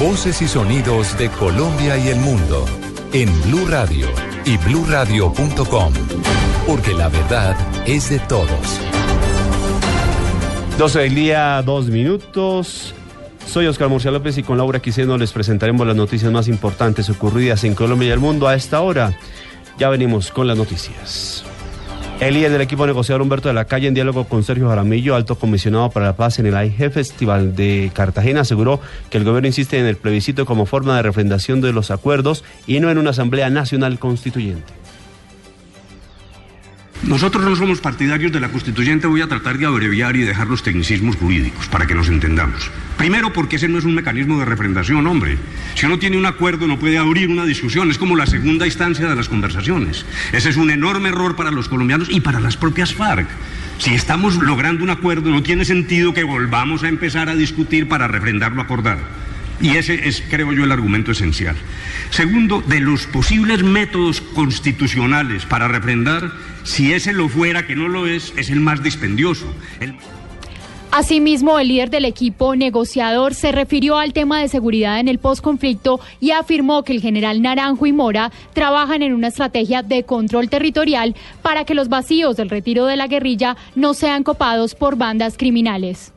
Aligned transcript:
Voces 0.00 0.40
y 0.40 0.48
sonidos 0.48 1.18
de 1.18 1.28
Colombia 1.28 1.98
y 1.98 2.08
el 2.08 2.16
mundo 2.16 2.64
en 3.12 3.28
Blue 3.42 3.66
Radio 3.68 4.06
y 4.46 4.56
BlueRadio.com, 4.56 5.92
porque 6.66 6.94
la 6.94 7.08
verdad 7.08 7.56
es 7.86 8.08
de 8.08 8.18
todos. 8.20 8.80
12 10.78 10.98
del 10.98 11.14
día, 11.14 11.62
dos 11.62 11.88
minutos. 11.88 12.94
Soy 13.46 13.66
Oscar 13.66 13.88
Murcia 13.88 14.10
López 14.10 14.38
y 14.38 14.42
con 14.42 14.56
Laura 14.56 14.80
Quiseno 14.80 15.18
les 15.18 15.32
presentaremos 15.32 15.86
las 15.86 15.96
noticias 15.96 16.32
más 16.32 16.48
importantes 16.48 17.10
ocurridas 17.10 17.64
en 17.64 17.74
Colombia 17.74 18.08
y 18.08 18.12
el 18.12 18.20
mundo 18.20 18.48
a 18.48 18.54
esta 18.54 18.80
hora. 18.80 19.18
Ya 19.78 19.90
venimos 19.90 20.30
con 20.30 20.46
las 20.46 20.56
noticias. 20.56 21.44
El 22.20 22.34
líder 22.34 22.50
del 22.50 22.62
equipo 22.62 22.84
negociador 22.84 23.22
Humberto 23.22 23.46
de 23.46 23.54
la 23.54 23.66
Calle, 23.66 23.86
en 23.86 23.94
diálogo 23.94 24.24
con 24.24 24.42
Sergio 24.42 24.68
Jaramillo, 24.68 25.14
alto 25.14 25.38
comisionado 25.38 25.88
para 25.90 26.06
la 26.06 26.16
paz 26.16 26.40
en 26.40 26.46
el 26.46 26.56
AIG 26.56 26.90
Festival 26.90 27.54
de 27.54 27.92
Cartagena, 27.94 28.40
aseguró 28.40 28.80
que 29.08 29.18
el 29.18 29.24
gobierno 29.24 29.46
insiste 29.46 29.78
en 29.78 29.86
el 29.86 29.96
plebiscito 29.96 30.44
como 30.44 30.66
forma 30.66 30.96
de 30.96 31.02
refrendación 31.02 31.60
de 31.60 31.72
los 31.72 31.92
acuerdos 31.92 32.42
y 32.66 32.80
no 32.80 32.90
en 32.90 32.98
una 32.98 33.10
Asamblea 33.10 33.50
Nacional 33.50 34.00
Constituyente. 34.00 34.72
Nosotros 37.04 37.44
no 37.44 37.54
somos 37.54 37.80
partidarios 37.80 38.32
de 38.32 38.40
la 38.40 38.48
constituyente, 38.48 39.06
voy 39.06 39.20
a 39.20 39.28
tratar 39.28 39.56
de 39.56 39.66
abreviar 39.66 40.16
y 40.16 40.24
dejar 40.24 40.48
los 40.48 40.64
tecnicismos 40.64 41.14
jurídicos 41.16 41.68
para 41.68 41.86
que 41.86 41.94
nos 41.94 42.08
entendamos. 42.08 42.70
Primero 42.96 43.32
porque 43.32 43.56
ese 43.56 43.68
no 43.68 43.78
es 43.78 43.84
un 43.84 43.94
mecanismo 43.94 44.38
de 44.38 44.44
refrendación, 44.44 45.06
hombre. 45.06 45.38
Si 45.76 45.86
uno 45.86 46.00
tiene 46.00 46.18
un 46.18 46.26
acuerdo 46.26 46.66
no 46.66 46.78
puede 46.78 46.98
abrir 46.98 47.28
una 47.28 47.44
discusión, 47.44 47.90
es 47.90 47.98
como 47.98 48.16
la 48.16 48.26
segunda 48.26 48.66
instancia 48.66 49.08
de 49.08 49.14
las 49.14 49.28
conversaciones. 49.28 50.04
Ese 50.32 50.50
es 50.50 50.56
un 50.56 50.70
enorme 50.70 51.10
error 51.10 51.36
para 51.36 51.52
los 51.52 51.68
colombianos 51.68 52.08
y 52.10 52.20
para 52.20 52.40
las 52.40 52.56
propias 52.56 52.92
FARC. 52.94 53.28
Si 53.78 53.94
estamos 53.94 54.34
logrando 54.34 54.82
un 54.82 54.90
acuerdo 54.90 55.30
no 55.30 55.44
tiene 55.44 55.64
sentido 55.64 56.12
que 56.12 56.24
volvamos 56.24 56.82
a 56.82 56.88
empezar 56.88 57.28
a 57.28 57.36
discutir 57.36 57.86
para 57.86 58.08
refrendar 58.08 58.52
lo 58.52 58.62
acordado. 58.62 59.00
Y 59.60 59.76
ese 59.76 60.08
es, 60.08 60.22
creo 60.28 60.52
yo, 60.52 60.64
el 60.64 60.72
argumento 60.72 61.10
esencial. 61.10 61.56
Segundo, 62.10 62.62
de 62.62 62.80
los 62.80 63.06
posibles 63.06 63.62
métodos 63.62 64.20
constitucionales 64.20 65.46
para 65.46 65.68
refrendar, 65.68 66.30
si 66.62 66.92
ese 66.92 67.12
lo 67.12 67.28
fuera, 67.28 67.66
que 67.66 67.74
no 67.74 67.88
lo 67.88 68.06
es, 68.06 68.32
es 68.36 68.50
el 68.50 68.60
más 68.60 68.82
dispendioso. 68.82 69.46
Asimismo, 70.90 71.58
el 71.58 71.68
líder 71.68 71.90
del 71.90 72.06
equipo 72.06 72.56
negociador 72.56 73.34
se 73.34 73.52
refirió 73.52 73.98
al 73.98 74.14
tema 74.14 74.40
de 74.40 74.48
seguridad 74.48 75.00
en 75.00 75.08
el 75.08 75.18
posconflicto 75.18 76.00
y 76.18 76.30
afirmó 76.30 76.82
que 76.82 76.94
el 76.94 77.02
general 77.02 77.42
Naranjo 77.42 77.86
y 77.86 77.92
Mora 77.92 78.32
trabajan 78.54 79.02
en 79.02 79.12
una 79.12 79.28
estrategia 79.28 79.82
de 79.82 80.04
control 80.04 80.48
territorial 80.48 81.14
para 81.42 81.64
que 81.64 81.74
los 81.74 81.90
vacíos 81.90 82.36
del 82.36 82.48
retiro 82.48 82.86
de 82.86 82.96
la 82.96 83.06
guerrilla 83.06 83.56
no 83.74 83.92
sean 83.92 84.22
copados 84.22 84.74
por 84.74 84.96
bandas 84.96 85.36
criminales. 85.36 86.12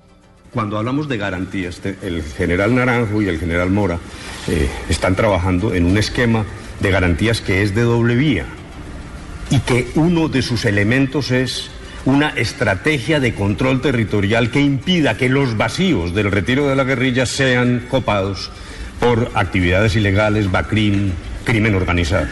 Cuando 0.51 0.77
hablamos 0.77 1.07
de 1.07 1.17
garantías, 1.17 1.79
el 2.01 2.23
general 2.23 2.75
Naranjo 2.75 3.21
y 3.21 3.29
el 3.29 3.39
general 3.39 3.69
Mora 3.69 3.99
eh, 4.49 4.69
están 4.89 5.15
trabajando 5.15 5.73
en 5.73 5.85
un 5.85 5.97
esquema 5.97 6.43
de 6.81 6.91
garantías 6.91 7.39
que 7.39 7.63
es 7.63 7.73
de 7.73 7.83
doble 7.83 8.15
vía 8.15 8.45
y 9.49 9.59
que 9.59 9.87
uno 9.95 10.27
de 10.27 10.41
sus 10.41 10.65
elementos 10.65 11.31
es 11.31 11.71
una 12.03 12.31
estrategia 12.31 13.21
de 13.21 13.33
control 13.33 13.79
territorial 13.79 14.51
que 14.51 14.59
impida 14.59 15.15
que 15.15 15.29
los 15.29 15.55
vacíos 15.55 16.13
del 16.13 16.29
retiro 16.29 16.67
de 16.67 16.75
la 16.75 16.83
guerrilla 16.83 17.25
sean 17.25 17.85
copados 17.89 18.51
por 18.99 19.31
actividades 19.35 19.95
ilegales, 19.95 20.51
BACRIM, 20.51 21.13
crimen 21.45 21.75
organizado. 21.75 22.27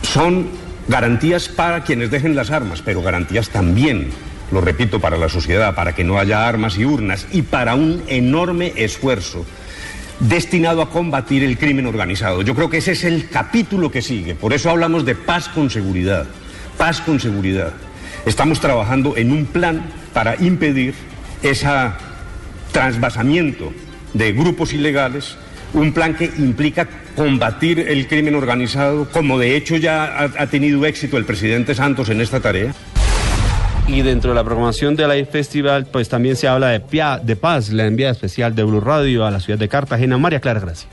Son 0.00 0.48
garantías 0.88 1.50
para 1.50 1.84
quienes 1.84 2.10
dejen 2.10 2.34
las 2.34 2.50
armas, 2.50 2.80
pero 2.80 3.02
garantías 3.02 3.50
también 3.50 4.12
lo 4.50 4.60
repito, 4.60 5.00
para 5.00 5.16
la 5.16 5.28
sociedad, 5.28 5.74
para 5.74 5.94
que 5.94 6.04
no 6.04 6.18
haya 6.18 6.48
armas 6.48 6.78
y 6.78 6.84
urnas 6.84 7.26
y 7.32 7.42
para 7.42 7.74
un 7.74 8.02
enorme 8.06 8.72
esfuerzo 8.76 9.44
destinado 10.20 10.82
a 10.82 10.90
combatir 10.90 11.44
el 11.44 11.58
crimen 11.58 11.86
organizado. 11.86 12.42
Yo 12.42 12.54
creo 12.54 12.70
que 12.70 12.78
ese 12.78 12.92
es 12.92 13.04
el 13.04 13.28
capítulo 13.28 13.90
que 13.90 14.02
sigue. 14.02 14.34
Por 14.34 14.52
eso 14.52 14.70
hablamos 14.70 15.04
de 15.04 15.14
paz 15.14 15.48
con 15.48 15.70
seguridad. 15.70 16.26
Paz 16.76 17.00
con 17.00 17.20
seguridad. 17.20 17.72
Estamos 18.26 18.60
trabajando 18.60 19.16
en 19.16 19.32
un 19.32 19.46
plan 19.46 19.82
para 20.12 20.36
impedir 20.36 20.94
ese 21.42 21.68
transvasamiento 22.72 23.72
de 24.14 24.32
grupos 24.32 24.72
ilegales, 24.72 25.36
un 25.72 25.92
plan 25.92 26.14
que 26.14 26.30
implica 26.38 26.88
combatir 27.16 27.80
el 27.80 28.06
crimen 28.06 28.34
organizado, 28.34 29.08
como 29.10 29.38
de 29.38 29.56
hecho 29.56 29.76
ya 29.76 30.22
ha, 30.36 30.46
tenido 30.46 30.84
éxito 30.86 31.16
el 31.16 31.24
presidente 31.24 31.74
Santos 31.74 32.08
en 32.08 32.20
esta 32.20 32.40
tarea. 32.40 32.74
Y 33.88 34.02
dentro 34.02 34.32
de 34.32 34.34
la 34.34 34.44
programación 34.44 34.96
de 34.96 35.08
la 35.08 35.24
Festival, 35.24 35.86
pues 35.86 36.10
también 36.10 36.36
se 36.36 36.46
habla 36.46 36.68
de, 36.68 37.36
Paz, 37.36 37.70
la 37.70 37.86
enviada 37.86 38.12
especial 38.12 38.54
de 38.54 38.62
Blue 38.62 38.80
Radio 38.80 39.24
a 39.24 39.30
la 39.30 39.40
ciudad 39.40 39.58
de 39.58 39.68
Cartagena. 39.68 40.18
María 40.18 40.40
Clara 40.40 40.60
Gracia. 40.60 40.88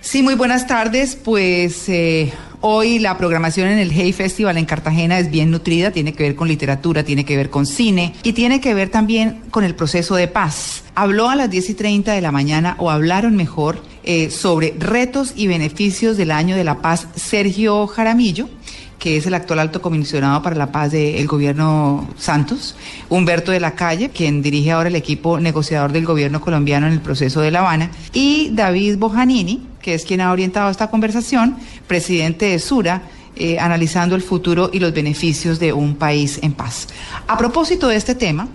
Sí, 0.00 0.22
muy 0.22 0.34
buenas 0.34 0.66
tardes. 0.66 1.14
Pues 1.14 1.88
eh, 1.88 2.32
hoy 2.60 2.98
la 2.98 3.16
programación 3.16 3.68
en 3.68 3.78
el 3.78 3.92
Hey 3.92 4.12
Festival 4.12 4.56
en 4.58 4.64
Cartagena 4.64 5.20
es 5.20 5.30
bien 5.30 5.52
nutrida, 5.52 5.92
tiene 5.92 6.12
que 6.12 6.24
ver 6.24 6.34
con 6.34 6.48
literatura, 6.48 7.04
tiene 7.04 7.24
que 7.24 7.36
ver 7.36 7.50
con 7.50 7.66
cine 7.66 8.14
y 8.24 8.32
tiene 8.32 8.60
que 8.60 8.74
ver 8.74 8.88
también 8.88 9.42
con 9.52 9.62
el 9.62 9.76
proceso 9.76 10.16
de 10.16 10.26
paz. 10.26 10.82
Habló 10.96 11.30
a 11.30 11.36
las 11.36 11.48
10 11.50 11.70
y 11.70 11.74
30 11.74 12.12
de 12.12 12.20
la 12.20 12.32
mañana, 12.32 12.74
o 12.78 12.90
hablaron 12.90 13.36
mejor, 13.36 13.80
eh, 14.02 14.30
sobre 14.30 14.74
retos 14.76 15.34
y 15.36 15.46
beneficios 15.46 16.16
del 16.16 16.32
año 16.32 16.56
de 16.56 16.64
la 16.64 16.82
paz 16.82 17.06
Sergio 17.14 17.86
Jaramillo 17.86 18.48
que 18.98 19.16
es 19.16 19.26
el 19.26 19.34
actual 19.34 19.60
alto 19.60 19.80
comisionado 19.80 20.42
para 20.42 20.56
la 20.56 20.72
paz 20.72 20.92
del 20.92 21.26
gobierno 21.26 22.08
Santos, 22.16 22.74
Humberto 23.08 23.52
de 23.52 23.60
la 23.60 23.72
Calle, 23.72 24.10
quien 24.10 24.42
dirige 24.42 24.72
ahora 24.72 24.88
el 24.88 24.96
equipo 24.96 25.38
negociador 25.38 25.92
del 25.92 26.04
gobierno 26.04 26.40
colombiano 26.40 26.86
en 26.86 26.92
el 26.92 27.00
proceso 27.00 27.40
de 27.40 27.50
La 27.50 27.60
Habana, 27.60 27.90
y 28.12 28.50
David 28.52 28.98
Bojanini, 28.98 29.66
que 29.80 29.94
es 29.94 30.04
quien 30.04 30.20
ha 30.20 30.32
orientado 30.32 30.70
esta 30.70 30.90
conversación, 30.90 31.56
presidente 31.86 32.46
de 32.46 32.58
Sura, 32.58 33.02
eh, 33.36 33.58
analizando 33.60 34.16
el 34.16 34.22
futuro 34.22 34.70
y 34.72 34.80
los 34.80 34.92
beneficios 34.92 35.60
de 35.60 35.72
un 35.72 35.94
país 35.94 36.40
en 36.42 36.52
paz. 36.52 36.88
A 37.28 37.38
propósito 37.38 37.86
de 37.86 37.96
este 37.96 38.16
tema, 38.16 38.48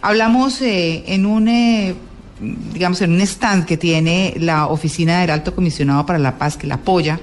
hablamos 0.00 0.60
eh, 0.62 1.04
en 1.08 1.26
un... 1.26 1.48
Eh, 1.48 1.94
digamos, 2.38 3.00
en 3.00 3.12
un 3.12 3.20
stand 3.22 3.64
que 3.64 3.78
tiene 3.78 4.34
la 4.38 4.66
oficina 4.66 5.22
del 5.22 5.30
alto 5.30 5.54
comisionado 5.54 6.04
para 6.04 6.18
la 6.18 6.36
paz, 6.36 6.58
que 6.58 6.66
la 6.66 6.74
apoya, 6.74 7.18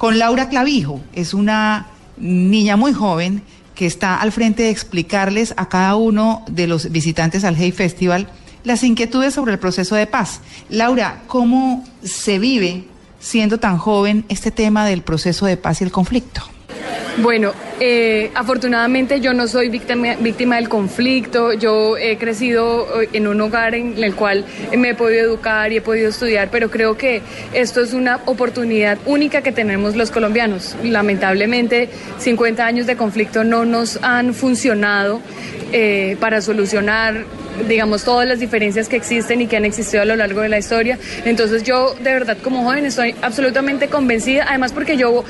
con 0.00 0.18
Laura 0.18 0.48
Clavijo. 0.48 1.02
Es 1.12 1.34
una 1.34 1.88
niña 2.16 2.78
muy 2.78 2.94
joven 2.94 3.42
que 3.74 3.84
está 3.84 4.18
al 4.18 4.32
frente 4.32 4.62
de 4.62 4.70
explicarles 4.70 5.52
a 5.58 5.68
cada 5.68 5.94
uno 5.96 6.42
de 6.50 6.66
los 6.66 6.90
visitantes 6.90 7.44
al 7.44 7.54
Hey 7.54 7.70
Festival 7.70 8.26
las 8.64 8.82
inquietudes 8.82 9.34
sobre 9.34 9.52
el 9.52 9.58
proceso 9.58 9.94
de 9.96 10.06
paz. 10.06 10.40
Laura, 10.70 11.20
¿cómo 11.26 11.84
se 12.02 12.38
vive 12.38 12.86
siendo 13.18 13.60
tan 13.60 13.76
joven 13.76 14.24
este 14.30 14.50
tema 14.50 14.86
del 14.86 15.02
proceso 15.02 15.44
de 15.44 15.58
paz 15.58 15.82
y 15.82 15.84
el 15.84 15.92
conflicto? 15.92 16.44
Bueno, 17.18 17.52
eh, 17.80 18.30
afortunadamente 18.34 19.20
yo 19.20 19.34
no 19.34 19.46
soy 19.48 19.68
víctima, 19.68 20.16
del 20.56 20.68
conflicto, 20.68 21.52
yo 21.52 21.96
he 21.98 22.16
crecido 22.16 23.02
eh, 23.02 23.08
en 23.12 23.26
un 23.26 23.40
hogar 23.40 23.74
en 23.74 24.02
el 24.02 24.14
cual 24.14 24.44
me 24.76 24.90
he 24.90 24.94
podido 24.94 25.24
educar 25.24 25.72
y 25.72 25.78
he 25.78 25.80
podido 25.80 26.08
estudiar, 26.08 26.48
pero 26.50 26.70
creo 26.70 26.96
que 26.96 27.20
esto 27.52 27.82
es 27.82 27.92
una 27.92 28.20
oportunidad 28.26 28.98
única 29.06 29.42
que 29.42 29.52
tenemos 29.52 29.96
los 29.96 30.10
colombianos. 30.10 30.76
Lamentablemente, 30.82 31.90
50 32.18 32.64
años 32.64 32.86
de 32.86 32.96
conflicto 32.96 33.44
no 33.44 33.64
nos 33.64 33.98
han 34.02 34.32
funcionado 34.32 35.20
eh, 35.72 36.16
para 36.20 36.40
solucionar 36.40 37.24
digamos, 37.68 38.04
todas 38.04 38.26
las 38.26 38.40
diferencias 38.40 38.88
que 38.88 38.96
existen 38.96 39.40
y 39.42 39.46
que 39.46 39.56
han 39.56 39.64
existido 39.64 40.02
a 40.02 40.04
lo 40.04 40.16
largo 40.16 40.40
de 40.40 40.48
la 40.48 40.58
historia. 40.58 40.98
Entonces 41.24 41.62
yo, 41.62 41.94
de 41.94 42.12
verdad, 42.12 42.38
como 42.42 42.64
joven, 42.64 42.86
estoy 42.86 43.14
absolutamente 43.22 43.88
convencida, 43.88 44.46
además 44.48 44.72
porque 44.72 44.96
yo, 44.96 45.24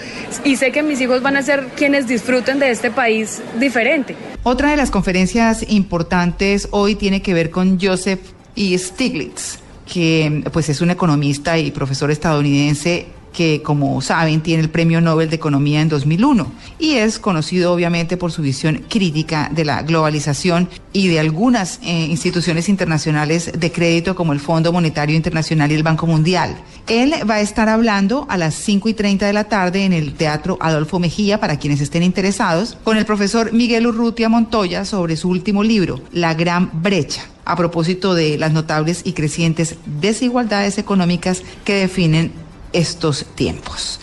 y 0.44 0.56
sé 0.56 0.72
que 0.72 0.82
mis 0.82 1.00
hijos 1.00 1.22
van 1.22 1.36
a 1.36 1.42
ser 1.42 1.68
quienes 1.76 2.06
disfruten 2.06 2.58
de 2.58 2.70
este 2.70 2.90
país 2.90 3.42
diferente. 3.58 4.14
Otra 4.42 4.70
de 4.70 4.76
las 4.76 4.90
conferencias 4.90 5.64
importantes 5.68 6.68
hoy 6.70 6.94
tiene 6.94 7.22
que 7.22 7.34
ver 7.34 7.50
con 7.50 7.78
Joseph 7.80 8.20
E. 8.56 8.76
Stiglitz 8.78 9.58
que 9.90 10.44
pues 10.52 10.68
es 10.68 10.80
un 10.80 10.90
economista 10.90 11.58
y 11.58 11.72
profesor 11.72 12.10
estadounidense 12.12 13.06
que 13.32 13.62
como 13.62 14.00
saben 14.00 14.40
tiene 14.40 14.62
el 14.62 14.70
Premio 14.70 15.00
Nobel 15.00 15.30
de 15.30 15.36
Economía 15.36 15.80
en 15.80 15.88
2001 15.88 16.52
y 16.78 16.94
es 16.94 17.18
conocido 17.18 17.72
obviamente 17.72 18.16
por 18.16 18.32
su 18.32 18.42
visión 18.42 18.84
crítica 18.88 19.50
de 19.52 19.64
la 19.64 19.82
globalización 19.82 20.68
y 20.92 21.08
de 21.08 21.20
algunas 21.20 21.78
eh, 21.82 22.06
instituciones 22.06 22.68
internacionales 22.68 23.52
de 23.56 23.72
crédito 23.72 24.14
como 24.14 24.32
el 24.32 24.40
Fondo 24.40 24.72
Monetario 24.72 25.16
Internacional 25.16 25.70
y 25.70 25.74
el 25.74 25.82
Banco 25.82 26.06
Mundial. 26.06 26.56
Él 26.88 27.14
va 27.28 27.34
a 27.34 27.40
estar 27.40 27.68
hablando 27.68 28.26
a 28.28 28.36
las 28.36 28.54
5 28.54 28.88
y 28.88 28.94
30 28.94 29.26
de 29.26 29.32
la 29.32 29.44
tarde 29.44 29.84
en 29.84 29.92
el 29.92 30.14
Teatro 30.14 30.58
Adolfo 30.60 30.98
Mejía, 30.98 31.38
para 31.38 31.58
quienes 31.58 31.80
estén 31.80 32.02
interesados, 32.02 32.76
con 32.82 32.96
el 32.96 33.06
profesor 33.06 33.52
Miguel 33.52 33.86
Urrutia 33.86 34.28
Montoya 34.28 34.84
sobre 34.84 35.16
su 35.16 35.28
último 35.28 35.62
libro, 35.62 36.00
La 36.12 36.34
Gran 36.34 36.70
Brecha 36.82 37.22
a 37.44 37.56
propósito 37.56 38.14
de 38.14 38.38
las 38.38 38.52
notables 38.52 39.00
y 39.04 39.12
crecientes 39.12 39.76
desigualdades 40.00 40.78
económicas 40.78 41.42
que 41.64 41.74
definen 41.74 42.32
estos 42.72 43.24
tiempos. 43.34 44.00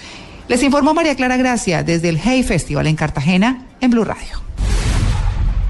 Les 0.47 0.63
informó 0.63 0.93
María 0.93 1.15
Clara 1.15 1.37
Gracia 1.37 1.83
desde 1.83 2.09
el 2.09 2.19
Hey 2.23 2.43
Festival 2.43 2.87
en 2.87 2.95
Cartagena, 2.95 3.65
en 3.81 3.91
Blue 3.91 4.05
Radio. 4.05 4.41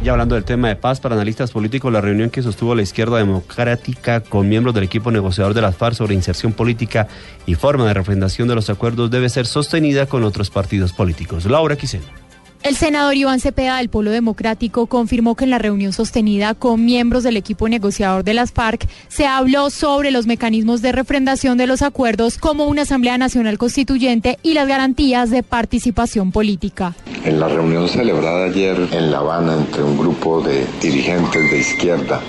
Y 0.04 0.10
hablando 0.10 0.36
del 0.36 0.44
tema 0.44 0.68
de 0.68 0.76
paz, 0.76 1.00
para 1.00 1.16
analistas 1.16 1.52
políticos, 1.52 1.92
la 1.92 2.02
reunión 2.02 2.30
que 2.30 2.44
sostuvo 2.44 2.76
la 2.76 2.84
izquierda 2.84 3.18
democrática 3.18 4.22
con 4.22 4.48
miembros 4.48 4.76
del 4.76 4.84
equipo 4.84 5.10
negociador 5.10 5.56
de 5.56 5.62
las 5.62 5.76
FARC 5.76 5.96
sobre 5.96 6.14
inserción 6.14 6.54
política 6.54 7.08
y 7.48 7.56
forma 7.56 7.88
de 7.88 7.96
refrendación 7.96 8.48
de 8.48 8.54
los 8.54 8.70
acuerdos 8.70 9.10
debe 9.10 9.30
ser 9.30 9.48
sostenida 9.48 10.06
con 10.06 10.24
otros 10.24 10.52
partidos 10.52 10.94
políticos. 10.94 11.46
Laura 11.46 11.76
Quiseno. 11.76 12.27
El 12.64 12.76
senador 12.76 13.16
Iván 13.16 13.40
Cepeda 13.40 13.78
del 13.78 13.90
Polo 13.90 14.12
Democrático 14.12 14.88
confirmó 14.88 15.36
que 15.36 15.46
en 15.46 15.52
la 15.52 15.60
reunión 15.60 15.94
sostenida 15.94 16.54
con 16.54 16.84
miembros 16.84 17.24
del 17.24 17.38
equipo 17.38 17.70
negociador 17.70 18.24
de 18.24 18.34
las 18.34 18.52
FARC 18.52 18.88
se 19.08 19.26
habló 19.26 19.70
sobre 19.70 20.12
los 20.12 20.28
mecanismos 20.28 20.82
de 20.82 20.92
refrendación 20.92 21.58
de 21.58 21.68
los 21.68 21.82
acuerdos 21.82 22.38
como 22.38 22.66
una 22.66 22.82
Asamblea 22.82 23.18
Nacional 23.18 23.58
Constituyente 23.58 24.38
y 24.44 24.54
las 24.54 24.68
garantías 24.68 25.30
de 25.30 25.44
participación 25.44 26.32
política. 26.32 26.96
En 27.24 27.40
la 27.40 27.48
reunión 27.48 27.88
celebrada 27.88 28.46
ayer 28.46 28.76
en 28.92 29.12
La 29.12 29.20
Habana 29.20 29.54
entre 29.54 29.84
un 29.84 29.98
grupo 29.98 30.42
de 30.42 30.66
dirigentes 30.82 31.52
de 31.52 31.60
izquierda 31.60 32.22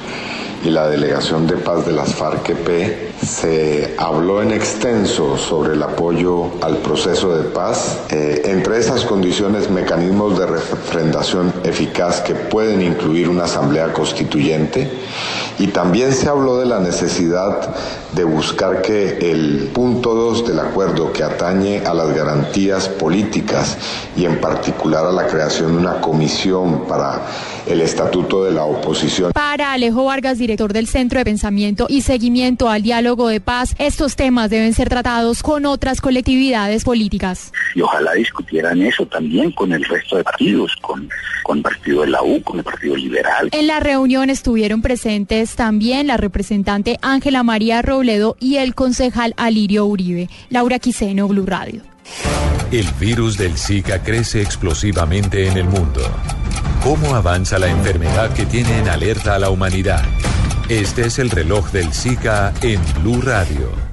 y 0.65 0.71
la 0.71 0.89
Delegación 0.89 1.47
de 1.47 1.57
Paz 1.57 1.87
de 1.87 1.93
las 1.93 2.15
FARC-EP, 2.15 3.15
se 3.25 3.95
habló 3.99 4.43
en 4.43 4.53
extenso 4.53 5.37
sobre 5.37 5.75
el 5.75 5.83
apoyo 5.83 6.51
al 6.63 6.79
proceso 6.79 7.37
de 7.37 7.45
paz, 7.45 7.99
eh, 8.11 8.43
entre 8.47 8.79
esas 8.79 9.05
condiciones 9.05 9.71
mecanismos 9.71 10.39
de 10.39 10.47
refrendación 10.47 11.53
eficaz 11.65 12.21
que 12.21 12.35
pueden 12.35 12.83
incluir 12.83 13.29
una 13.29 13.45
asamblea 13.45 13.93
constituyente 13.93 14.91
y 15.59 15.69
también 15.69 16.13
se 16.13 16.29
habló 16.29 16.59
de 16.59 16.67
la 16.67 16.79
necesidad 16.79 17.75
de 18.13 18.25
buscar 18.25 18.81
que 18.81 19.19
el 19.31 19.71
punto 19.75 20.15
2 20.15 20.47
del 20.47 20.61
acuerdo 20.61 21.13
que 21.13 21.25
atañe 21.25 21.85
a 21.85 21.95
las 21.95 22.15
garantías 22.15 22.89
políticas 22.89 23.77
y 24.17 24.25
en 24.25 24.41
particular 24.41 25.05
a 25.05 25.13
la 25.13 25.27
creación 25.27 25.73
de 25.73 25.79
una 25.79 26.01
comisión 26.01 26.87
para 26.87 27.23
el 27.67 27.81
estatuto 27.81 28.45
de 28.45 28.53
la 28.53 28.65
oposición. 28.65 29.33
Para 29.51 29.73
Alejo 29.73 30.05
Vargas, 30.05 30.37
director 30.37 30.75
del 30.75 30.87
Centro 30.87 31.21
de 31.21 31.25
Pensamiento 31.25 31.87
y 31.89 32.03
Seguimiento 32.03 32.69
al 32.69 32.83
Diálogo 32.83 33.29
de 33.29 33.41
Paz, 33.41 33.75
estos 33.79 34.15
temas 34.15 34.51
deben 34.51 34.75
ser 34.75 34.91
tratados 34.91 35.43
con 35.43 35.65
otras 35.65 36.03
colectividades 36.03 36.85
políticas. 36.85 37.51
Y 37.75 37.81
ojalá 37.81 38.13
discutieran 38.13 38.83
eso 38.83 39.07
también 39.07 39.51
con 39.53 39.73
el 39.73 39.83
resto 39.87 40.19
de 40.19 40.25
partidos, 40.25 40.77
con, 40.83 41.09
con 41.45 41.57
el 41.57 41.63
partido 41.63 42.03
de 42.03 42.09
la 42.09 42.23
U, 42.23 42.43
con 42.43 42.59
el 42.59 42.65
Partido 42.65 42.95
Liberal. 42.95 43.49
En 43.53 43.67
la 43.67 43.81
reunión 43.81 44.29
estuvieron 44.29 44.83
presentes 44.83 45.57
también 45.57 46.09
la 46.09 46.19
representante 46.19 46.99
Ángela 47.01 47.43
María 47.43 47.81
Robledo 47.81 48.37
y 48.39 48.57
el 48.57 48.75
concejal 48.75 49.33
Alirio 49.39 49.87
Uribe. 49.87 50.29
Laura 50.51 50.79
Quiseno, 50.79 51.27
Blue 51.27 51.47
Radio. 51.47 51.81
El 52.71 52.87
virus 53.01 53.39
del 53.39 53.57
Zika 53.57 54.03
crece 54.03 54.43
explosivamente 54.43 55.49
en 55.49 55.57
el 55.57 55.65
mundo. 55.65 56.03
¿Cómo 56.83 57.15
avanza 57.15 57.59
la 57.59 57.69
enfermedad 57.69 58.35
que 58.35 58.45
tiene 58.45 58.79
en 58.79 58.91
alerta 58.91 59.37
a 59.37 59.39
la 59.39 59.49
humanidad? 59.49 60.05
Este 60.69 61.07
es 61.07 61.19
el 61.19 61.31
reloj 61.31 61.71
del 61.71 61.95
Zika 61.95 62.53
en 62.61 62.79
Blue 63.01 63.23
Radio. 63.23 63.88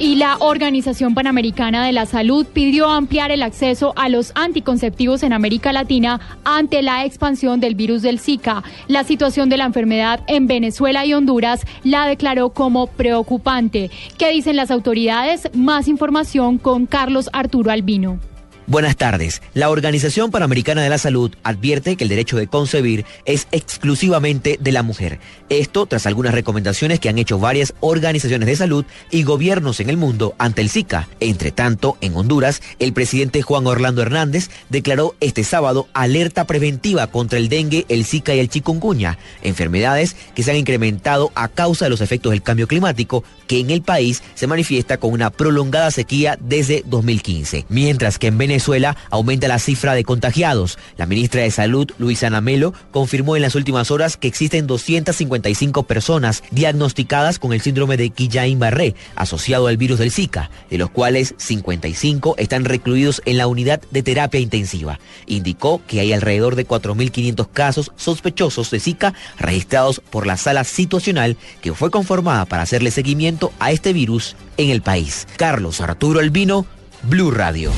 Y 0.00 0.14
la 0.14 0.36
Organización 0.38 1.14
Panamericana 1.14 1.84
de 1.84 1.92
la 1.92 2.06
Salud 2.06 2.46
pidió 2.46 2.88
ampliar 2.88 3.32
el 3.32 3.42
acceso 3.42 3.94
a 3.96 4.08
los 4.08 4.30
anticonceptivos 4.36 5.24
en 5.24 5.32
América 5.32 5.72
Latina 5.72 6.20
ante 6.44 6.82
la 6.82 7.04
expansión 7.04 7.58
del 7.58 7.74
virus 7.74 8.02
del 8.02 8.20
Zika. 8.20 8.62
La 8.86 9.02
situación 9.02 9.48
de 9.48 9.56
la 9.56 9.64
enfermedad 9.64 10.20
en 10.28 10.46
Venezuela 10.46 11.04
y 11.04 11.14
Honduras 11.14 11.66
la 11.82 12.06
declaró 12.06 12.50
como 12.50 12.86
preocupante. 12.86 13.90
¿Qué 14.16 14.30
dicen 14.30 14.54
las 14.54 14.70
autoridades? 14.70 15.50
Más 15.52 15.88
información 15.88 16.58
con 16.58 16.86
Carlos 16.86 17.28
Arturo 17.32 17.72
Albino. 17.72 18.20
Buenas 18.68 18.98
tardes. 18.98 19.40
La 19.54 19.70
Organización 19.70 20.30
Panamericana 20.30 20.82
de 20.82 20.90
la 20.90 20.98
Salud 20.98 21.34
advierte 21.42 21.96
que 21.96 22.04
el 22.04 22.10
derecho 22.10 22.36
de 22.36 22.48
concebir 22.48 23.06
es 23.24 23.48
exclusivamente 23.50 24.58
de 24.60 24.72
la 24.72 24.82
mujer. 24.82 25.20
Esto 25.48 25.86
tras 25.86 26.04
algunas 26.04 26.34
recomendaciones 26.34 27.00
que 27.00 27.08
han 27.08 27.16
hecho 27.16 27.38
varias 27.38 27.72
organizaciones 27.80 28.46
de 28.46 28.56
salud 28.56 28.84
y 29.10 29.22
gobiernos 29.22 29.80
en 29.80 29.88
el 29.88 29.96
mundo 29.96 30.34
ante 30.36 30.60
el 30.60 30.68
Zika. 30.68 31.08
Entre 31.18 31.50
tanto, 31.50 31.96
en 32.02 32.14
Honduras, 32.14 32.60
el 32.78 32.92
presidente 32.92 33.40
Juan 33.40 33.66
Orlando 33.66 34.02
Hernández 34.02 34.50
declaró 34.68 35.14
este 35.20 35.44
sábado 35.44 35.88
alerta 35.94 36.46
preventiva 36.46 37.06
contra 37.06 37.38
el 37.38 37.48
dengue, 37.48 37.86
el 37.88 38.04
Zika 38.04 38.34
y 38.34 38.38
el 38.38 38.50
chikungunya, 38.50 39.16
enfermedades 39.40 40.14
que 40.34 40.42
se 40.42 40.50
han 40.50 40.58
incrementado 40.58 41.32
a 41.34 41.48
causa 41.48 41.86
de 41.86 41.90
los 41.90 42.02
efectos 42.02 42.32
del 42.32 42.42
cambio 42.42 42.68
climático 42.68 43.24
que 43.46 43.60
en 43.60 43.70
el 43.70 43.80
país 43.80 44.22
se 44.34 44.46
manifiesta 44.46 44.98
con 44.98 45.14
una 45.14 45.30
prolongada 45.30 45.90
sequía 45.90 46.36
desde 46.38 46.82
2015. 46.84 47.64
Mientras 47.70 48.18
que 48.18 48.26
en 48.26 48.36
Venezuela 48.36 48.57
Venezuela 48.58 48.96
aumenta 49.10 49.46
la 49.46 49.60
cifra 49.60 49.94
de 49.94 50.02
contagiados. 50.02 50.78
La 50.96 51.06
ministra 51.06 51.42
de 51.42 51.50
Salud, 51.52 51.88
Luisana 51.96 52.40
Melo, 52.40 52.74
confirmó 52.90 53.36
en 53.36 53.42
las 53.42 53.54
últimas 53.54 53.92
horas 53.92 54.16
que 54.16 54.26
existen 54.26 54.66
255 54.66 55.84
personas 55.84 56.42
diagnosticadas 56.50 57.38
con 57.38 57.52
el 57.52 57.60
síndrome 57.60 57.96
de 57.96 58.10
Guillain-Barré, 58.12 58.96
asociado 59.14 59.68
al 59.68 59.76
virus 59.76 60.00
del 60.00 60.10
Zika, 60.10 60.50
de 60.70 60.78
los 60.78 60.90
cuales 60.90 61.36
55 61.36 62.34
están 62.36 62.64
recluidos 62.64 63.22
en 63.26 63.38
la 63.38 63.46
unidad 63.46 63.80
de 63.92 64.02
terapia 64.02 64.40
intensiva. 64.40 64.98
Indicó 65.26 65.80
que 65.86 66.00
hay 66.00 66.12
alrededor 66.12 66.56
de 66.56 66.66
4.500 66.66 67.48
casos 67.52 67.92
sospechosos 67.94 68.72
de 68.72 68.80
Zika 68.80 69.14
registrados 69.38 70.00
por 70.00 70.26
la 70.26 70.36
sala 70.36 70.64
situacional 70.64 71.36
que 71.62 71.74
fue 71.74 71.92
conformada 71.92 72.44
para 72.44 72.64
hacerle 72.64 72.90
seguimiento 72.90 73.52
a 73.60 73.70
este 73.70 73.92
virus 73.92 74.34
en 74.56 74.70
el 74.70 74.82
país. 74.82 75.28
Carlos 75.36 75.80
Arturo 75.80 76.18
Albino, 76.18 76.66
Blue 77.04 77.30
Radio. 77.30 77.70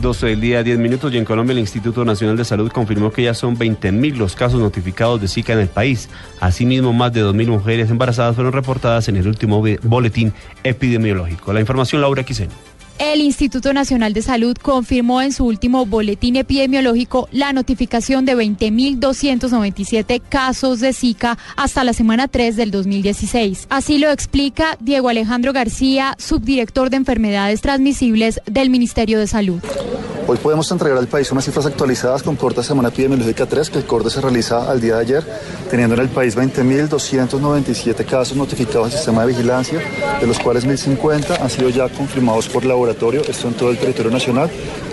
12 0.00 0.26
del 0.26 0.40
día, 0.40 0.62
10 0.62 0.78
minutos 0.78 1.12
y 1.12 1.18
en 1.18 1.24
Colombia 1.24 1.52
el 1.52 1.58
Instituto 1.58 2.04
Nacional 2.04 2.36
de 2.36 2.44
Salud 2.44 2.70
confirmó 2.70 3.10
que 3.10 3.22
ya 3.22 3.34
son 3.34 3.56
20.000 3.56 4.16
los 4.16 4.34
casos 4.34 4.60
notificados 4.60 5.20
de 5.20 5.28
Zika 5.28 5.52
en 5.54 5.60
el 5.60 5.68
país. 5.68 6.08
Asimismo, 6.40 6.92
más 6.92 7.12
de 7.12 7.24
2.000 7.24 7.46
mujeres 7.48 7.90
embarazadas 7.90 8.34
fueron 8.34 8.52
reportadas 8.52 9.08
en 9.08 9.16
el 9.16 9.26
último 9.26 9.62
boletín 9.82 10.32
epidemiológico. 10.64 11.52
La 11.52 11.60
información, 11.60 12.00
Laura 12.00 12.22
Quiseno. 12.24 12.75
El 12.98 13.20
Instituto 13.20 13.74
Nacional 13.74 14.14
de 14.14 14.22
Salud 14.22 14.56
confirmó 14.56 15.20
en 15.20 15.32
su 15.32 15.44
último 15.44 15.84
boletín 15.84 16.36
epidemiológico 16.36 17.28
la 17.30 17.52
notificación 17.52 18.24
de 18.24 18.34
20.297 18.34 20.22
casos 20.26 20.80
de 20.80 20.94
Zika 20.94 21.36
hasta 21.56 21.84
la 21.84 21.92
semana 21.92 22.26
3 22.26 22.56
del 22.56 22.70
2016. 22.70 23.66
Así 23.68 23.98
lo 23.98 24.10
explica 24.10 24.78
Diego 24.80 25.10
Alejandro 25.10 25.52
García, 25.52 26.14
subdirector 26.18 26.88
de 26.88 26.96
enfermedades 26.96 27.60
transmisibles 27.60 28.40
del 28.46 28.70
Ministerio 28.70 29.18
de 29.18 29.26
Salud. 29.26 29.60
Hoy 30.28 30.38
podemos 30.38 30.68
entregar 30.72 30.98
al 30.98 31.06
país 31.06 31.30
unas 31.30 31.44
cifras 31.44 31.66
actualizadas 31.66 32.24
con 32.24 32.34
corta 32.34 32.60
semana 32.60 32.88
epidemiológica 32.88 33.46
3, 33.46 33.70
que 33.70 33.78
el 33.78 33.86
corte 33.86 34.10
se 34.10 34.20
realiza 34.20 34.68
al 34.68 34.80
día 34.80 34.96
de 34.96 35.00
ayer, 35.00 35.24
teniendo 35.70 35.94
en 35.94 36.00
el 36.00 36.08
país 36.08 36.36
20.297 36.36 38.04
casos 38.04 38.36
notificados 38.36 38.86
al 38.86 38.92
sistema 38.92 39.20
de 39.20 39.28
vigilancia, 39.28 39.80
de 40.20 40.26
los 40.26 40.40
cuales 40.40 40.66
1.050 40.66 41.40
han 41.40 41.48
sido 41.48 41.68
ya 41.68 41.88
confirmados 41.88 42.48
por 42.48 42.64
laboratorio, 42.64 43.22
esto 43.22 43.46
en 43.46 43.54
todo 43.54 43.70
el 43.70 43.78
territorio 43.78 44.10
nacional. 44.10 44.50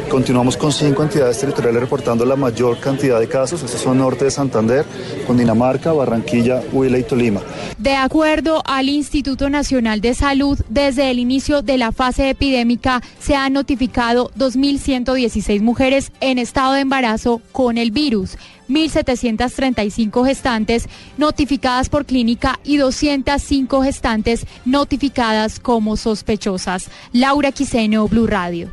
Continuamos 0.10 0.58
con 0.58 0.72
cinco 0.72 1.04
entidades 1.04 1.40
territoriales 1.40 1.82
reportando 1.82 2.26
la 2.26 2.36
mayor 2.36 2.80
cantidad 2.80 3.20
de 3.20 3.28
casos. 3.28 3.64
Estos 3.64 3.82
son 3.82 3.98
Norte 3.98 4.26
de 4.26 4.32
Santander, 4.32 4.86
Cundinamarca, 5.26 5.92
Barranquilla, 5.92 6.62
Huila 6.72 7.00
y 7.00 7.04
Tolima. 7.04 7.42
De 7.78 7.96
acuerdo 7.96 8.62
al 8.66 8.90
Instituto 8.90 9.50
Nacional 9.50 10.02
de 10.02 10.14
Salud, 10.14 10.60
desde 10.70 11.10
el 11.10 11.20
inicio 11.20 11.62
de 11.62 11.78
la 11.78 11.92
fase 11.92 12.30
epidémica 12.30 13.02
se 13.20 13.36
han 13.36 13.54
notificado 13.54 14.32
2.116 14.38 15.62
mujeres 15.62 16.12
en 16.22 16.38
estado 16.38 16.74
de 16.74 16.82
embarazo 16.82 17.42
con 17.52 17.78
el 17.78 17.92
virus. 17.92 18.38
1.735 18.70 20.26
gestantes 20.26 20.88
notificadas 21.18 21.90
por 21.90 22.06
clínica 22.06 22.60
y 22.64 22.78
205 22.78 23.84
gestantes 23.84 24.46
notificadas 24.66 25.60
como 25.60 25.98
sospechosas. 25.98 26.90
Laura 27.12 27.52
Quiseno, 27.52 28.08
Blue 28.08 28.28
Radio. 28.28 28.72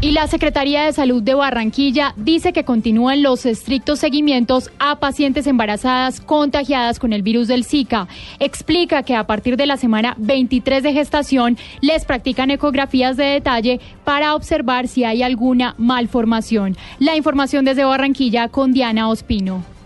Y 0.00 0.12
la 0.12 0.28
Secretaría 0.28 0.84
de 0.84 0.92
Salud 0.92 1.24
de 1.24 1.34
Barranquilla 1.34 2.14
dice 2.16 2.52
que 2.52 2.62
continúan 2.62 3.20
los 3.20 3.44
estrictos 3.44 3.98
seguimientos 3.98 4.70
a 4.78 5.00
pacientes 5.00 5.48
embarazadas 5.48 6.20
contagiadas 6.20 7.00
con 7.00 7.12
el 7.12 7.22
virus 7.22 7.48
del 7.48 7.64
Zika. 7.64 8.06
Explica 8.38 9.02
que 9.02 9.16
a 9.16 9.26
partir 9.26 9.56
de 9.56 9.66
la 9.66 9.76
semana 9.76 10.14
23 10.18 10.84
de 10.84 10.92
gestación 10.92 11.58
les 11.80 12.04
practican 12.04 12.52
ecografías 12.52 13.16
de 13.16 13.24
detalle 13.24 13.80
para 14.04 14.36
observar 14.36 14.86
si 14.86 15.02
hay 15.02 15.24
alguna 15.24 15.74
malformación. 15.78 16.76
La 17.00 17.16
información 17.16 17.64
desde 17.64 17.82
Barranquilla 17.82 18.46
con 18.46 18.72
Diana 18.72 19.08
Ospino. 19.08 19.77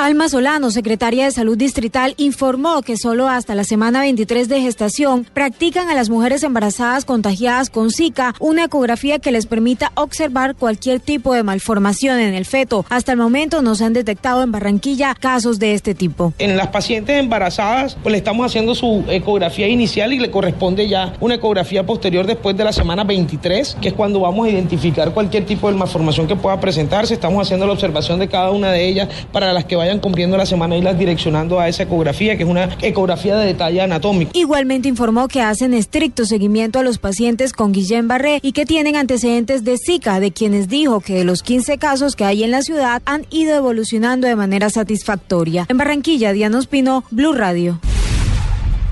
Alma 0.00 0.28
Solano, 0.28 0.70
secretaria 0.70 1.24
de 1.24 1.32
Salud 1.32 1.58
Distrital, 1.58 2.14
informó 2.18 2.82
que 2.82 2.96
solo 2.96 3.28
hasta 3.28 3.56
la 3.56 3.64
semana 3.64 4.02
23 4.02 4.48
de 4.48 4.60
gestación 4.60 5.26
practican 5.34 5.88
a 5.88 5.94
las 5.94 6.08
mujeres 6.08 6.44
embarazadas 6.44 7.04
contagiadas 7.04 7.68
con 7.68 7.90
Zika 7.90 8.32
una 8.38 8.66
ecografía 8.66 9.18
que 9.18 9.32
les 9.32 9.46
permita 9.46 9.90
observar 9.96 10.54
cualquier 10.54 11.00
tipo 11.00 11.34
de 11.34 11.42
malformación 11.42 12.20
en 12.20 12.34
el 12.34 12.44
feto. 12.44 12.86
Hasta 12.90 13.10
el 13.10 13.18
momento 13.18 13.60
no 13.60 13.74
se 13.74 13.86
han 13.86 13.92
detectado 13.92 14.44
en 14.44 14.52
Barranquilla 14.52 15.16
casos 15.18 15.58
de 15.58 15.74
este 15.74 15.96
tipo. 15.96 16.32
En 16.38 16.56
las 16.56 16.68
pacientes 16.68 17.18
embarazadas, 17.18 17.96
pues 18.00 18.12
le 18.12 18.18
estamos 18.18 18.46
haciendo 18.46 18.76
su 18.76 19.04
ecografía 19.08 19.66
inicial 19.66 20.12
y 20.12 20.20
le 20.20 20.30
corresponde 20.30 20.86
ya 20.86 21.14
una 21.18 21.34
ecografía 21.34 21.84
posterior 21.84 22.24
después 22.24 22.56
de 22.56 22.62
la 22.62 22.72
semana 22.72 23.02
23, 23.02 23.78
que 23.82 23.88
es 23.88 23.94
cuando 23.94 24.20
vamos 24.20 24.46
a 24.46 24.50
identificar 24.50 25.12
cualquier 25.12 25.44
tipo 25.44 25.68
de 25.68 25.76
malformación 25.76 26.28
que 26.28 26.36
pueda 26.36 26.60
presentarse. 26.60 27.14
Estamos 27.14 27.44
haciendo 27.44 27.66
la 27.66 27.72
observación 27.72 28.20
de 28.20 28.28
cada 28.28 28.52
una 28.52 28.70
de 28.70 28.86
ellas 28.86 29.08
para 29.32 29.52
las 29.52 29.64
que 29.64 29.74
vayan 29.74 29.87
cumpliendo 29.98 30.36
la 30.36 30.46
semana 30.46 30.76
y 30.76 30.82
las 30.82 30.98
direccionando 30.98 31.58
a 31.58 31.68
esa 31.68 31.84
ecografía, 31.84 32.36
que 32.36 32.42
es 32.42 32.48
una 32.48 32.68
ecografía 32.82 33.36
de 33.36 33.46
detalle 33.46 33.80
anatómico. 33.80 34.32
Igualmente 34.34 34.88
informó 34.88 35.28
que 35.28 35.40
hacen 35.40 35.72
estricto 35.72 36.26
seguimiento 36.26 36.78
a 36.78 36.82
los 36.82 36.98
pacientes 36.98 37.52
con 37.52 37.72
Guillain-Barré 37.72 38.40
y 38.42 38.52
que 38.52 38.66
tienen 38.66 38.96
antecedentes 38.96 39.64
de 39.64 39.76
Zika, 39.78 40.20
de 40.20 40.32
quienes 40.32 40.68
dijo 40.68 41.00
que 41.00 41.14
de 41.14 41.24
los 41.24 41.42
15 41.42 41.78
casos 41.78 42.14
que 42.14 42.24
hay 42.24 42.44
en 42.44 42.50
la 42.50 42.62
ciudad 42.62 43.02
han 43.06 43.24
ido 43.30 43.56
evolucionando 43.56 44.28
de 44.28 44.36
manera 44.36 44.68
satisfactoria. 44.70 45.66
En 45.68 45.78
Barranquilla, 45.78 46.32
Diana 46.32 46.58
Ospino, 46.58 47.04
Blue 47.10 47.32
Radio. 47.32 47.80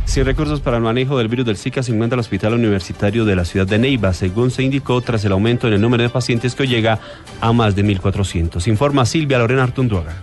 Sin 0.06 0.24
recursos 0.24 0.60
para 0.60 0.76
el 0.76 0.82
manejo 0.82 1.18
del 1.18 1.28
virus 1.28 1.44
del 1.44 1.56
Zika 1.56 1.82
se 1.82 1.92
encuentra 1.92 2.14
el 2.14 2.20
Hospital 2.20 2.54
Universitario 2.54 3.24
de 3.24 3.36
la 3.36 3.44
ciudad 3.44 3.66
de 3.66 3.78
Neiva, 3.78 4.14
según 4.14 4.50
se 4.50 4.62
indicó 4.62 5.00
tras 5.00 5.24
el 5.24 5.32
aumento 5.32 5.66
en 5.66 5.74
el 5.74 5.80
número 5.80 6.04
de 6.04 6.08
pacientes 6.08 6.54
que 6.54 6.62
hoy 6.62 6.68
llega 6.68 7.00
a 7.40 7.52
más 7.52 7.74
de 7.74 7.84
1.400. 7.84 8.66
Informa 8.68 9.04
Silvia 9.04 9.38
Lorena 9.38 9.64
Artunduaga. 9.64 10.14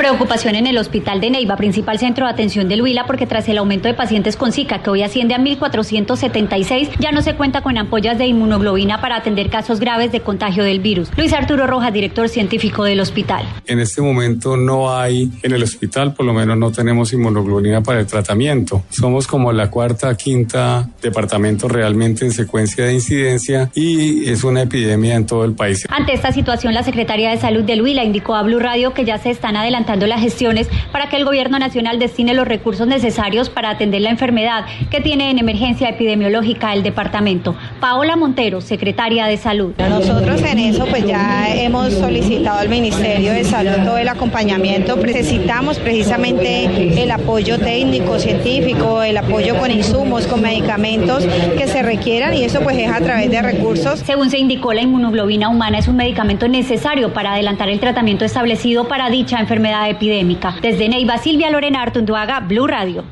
Preocupación 0.00 0.54
en 0.54 0.66
el 0.66 0.78
hospital 0.78 1.20
de 1.20 1.28
Neiva, 1.28 1.56
principal 1.56 1.98
centro 1.98 2.24
de 2.24 2.32
atención 2.32 2.70
del 2.70 2.80
Huila, 2.80 3.04
porque 3.04 3.26
tras 3.26 3.46
el 3.50 3.58
aumento 3.58 3.86
de 3.86 3.92
pacientes 3.92 4.34
con 4.34 4.50
Zika, 4.50 4.82
que 4.82 4.88
hoy 4.88 5.02
asciende 5.02 5.34
a 5.34 5.38
1.476, 5.38 6.92
ya 6.98 7.12
no 7.12 7.20
se 7.20 7.34
cuenta 7.34 7.60
con 7.60 7.76
ampollas 7.76 8.16
de 8.16 8.26
inmunoglobina 8.26 9.02
para 9.02 9.16
atender 9.16 9.50
casos 9.50 9.78
graves 9.78 10.10
de 10.10 10.20
contagio 10.20 10.64
del 10.64 10.80
virus. 10.80 11.10
Luis 11.18 11.34
Arturo 11.34 11.66
Rojas, 11.66 11.92
director 11.92 12.30
científico 12.30 12.84
del 12.84 12.98
hospital. 12.98 13.44
En 13.66 13.78
este 13.78 14.00
momento 14.00 14.56
no 14.56 14.96
hay 14.96 15.30
en 15.42 15.52
el 15.52 15.62
hospital, 15.62 16.14
por 16.14 16.24
lo 16.24 16.32
menos 16.32 16.56
no 16.56 16.72
tenemos 16.72 17.12
inmunoglobina 17.12 17.82
para 17.82 18.00
el 18.00 18.06
tratamiento. 18.06 18.82
Somos 18.88 19.26
como 19.26 19.52
la 19.52 19.68
cuarta, 19.68 20.16
quinta 20.16 20.88
departamento 21.02 21.68
realmente 21.68 22.24
en 22.24 22.32
secuencia 22.32 22.86
de 22.86 22.94
incidencia 22.94 23.70
y 23.74 24.30
es 24.30 24.44
una 24.44 24.62
epidemia 24.62 25.16
en 25.16 25.26
todo 25.26 25.44
el 25.44 25.52
país. 25.52 25.86
Ante 25.90 26.14
esta 26.14 26.32
situación, 26.32 26.72
la 26.72 26.84
Secretaría 26.84 27.28
de 27.28 27.36
Salud 27.36 27.64
del 27.64 27.82
Huila 27.82 28.02
indicó 28.02 28.34
a 28.34 28.42
Blue 28.42 28.60
Radio 28.60 28.94
que 28.94 29.04
ya 29.04 29.18
se 29.18 29.28
están 29.28 29.56
adelantando 29.56 29.89
las 29.98 30.20
gestiones 30.20 30.68
para 30.92 31.08
que 31.08 31.16
el 31.16 31.24
gobierno 31.24 31.58
nacional 31.58 31.98
destine 31.98 32.32
los 32.34 32.46
recursos 32.46 32.86
necesarios 32.86 33.50
para 33.50 33.70
atender 33.70 34.00
la 34.00 34.10
enfermedad 34.10 34.64
que 34.90 35.00
tiene 35.00 35.30
en 35.30 35.38
emergencia 35.38 35.88
epidemiológica 35.88 36.72
el 36.72 36.82
departamento. 36.82 37.56
Paola 37.80 38.16
Montero, 38.16 38.60
secretaria 38.60 39.26
de 39.26 39.36
Salud. 39.36 39.74
Nosotros 39.78 40.42
en 40.42 40.58
eso 40.58 40.86
pues 40.86 41.04
ya 41.06 41.52
hemos 41.52 41.92
solicitado 41.92 42.60
al 42.60 42.68
Ministerio 42.68 43.32
de 43.32 43.44
Salud 43.44 43.84
todo 43.84 43.98
el 43.98 44.08
acompañamiento. 44.08 44.96
Necesitamos 44.96 45.78
precisamente 45.78 47.02
el 47.02 47.10
apoyo 47.10 47.58
técnico, 47.58 48.18
científico, 48.18 49.02
el 49.02 49.16
apoyo 49.16 49.58
con 49.58 49.70
insumos, 49.70 50.26
con 50.26 50.40
medicamentos 50.40 51.24
que 51.58 51.66
se 51.66 51.82
requieran 51.82 52.34
y 52.34 52.44
eso 52.44 52.60
pues 52.60 52.78
es 52.78 52.90
a 52.90 53.00
través 53.00 53.30
de 53.30 53.42
recursos. 53.42 54.00
Según 54.00 54.30
se 54.30 54.38
indicó, 54.38 54.72
la 54.72 54.82
inmunoglobina 54.82 55.48
humana 55.48 55.78
es 55.78 55.88
un 55.88 55.96
medicamento 55.96 56.48
necesario 56.48 57.12
para 57.12 57.34
adelantar 57.34 57.68
el 57.68 57.80
tratamiento 57.80 58.24
establecido 58.24 58.88
para 58.88 59.10
dicha 59.10 59.40
enfermedad 59.40 59.79
epidémica. 59.88 60.56
Desde 60.60 60.88
Neiva, 60.88 61.18
Silvia 61.18 61.50
Lorena 61.50 61.82
Artunduaga, 61.82 62.40
Blue 62.40 62.66
Radio. 62.66 63.04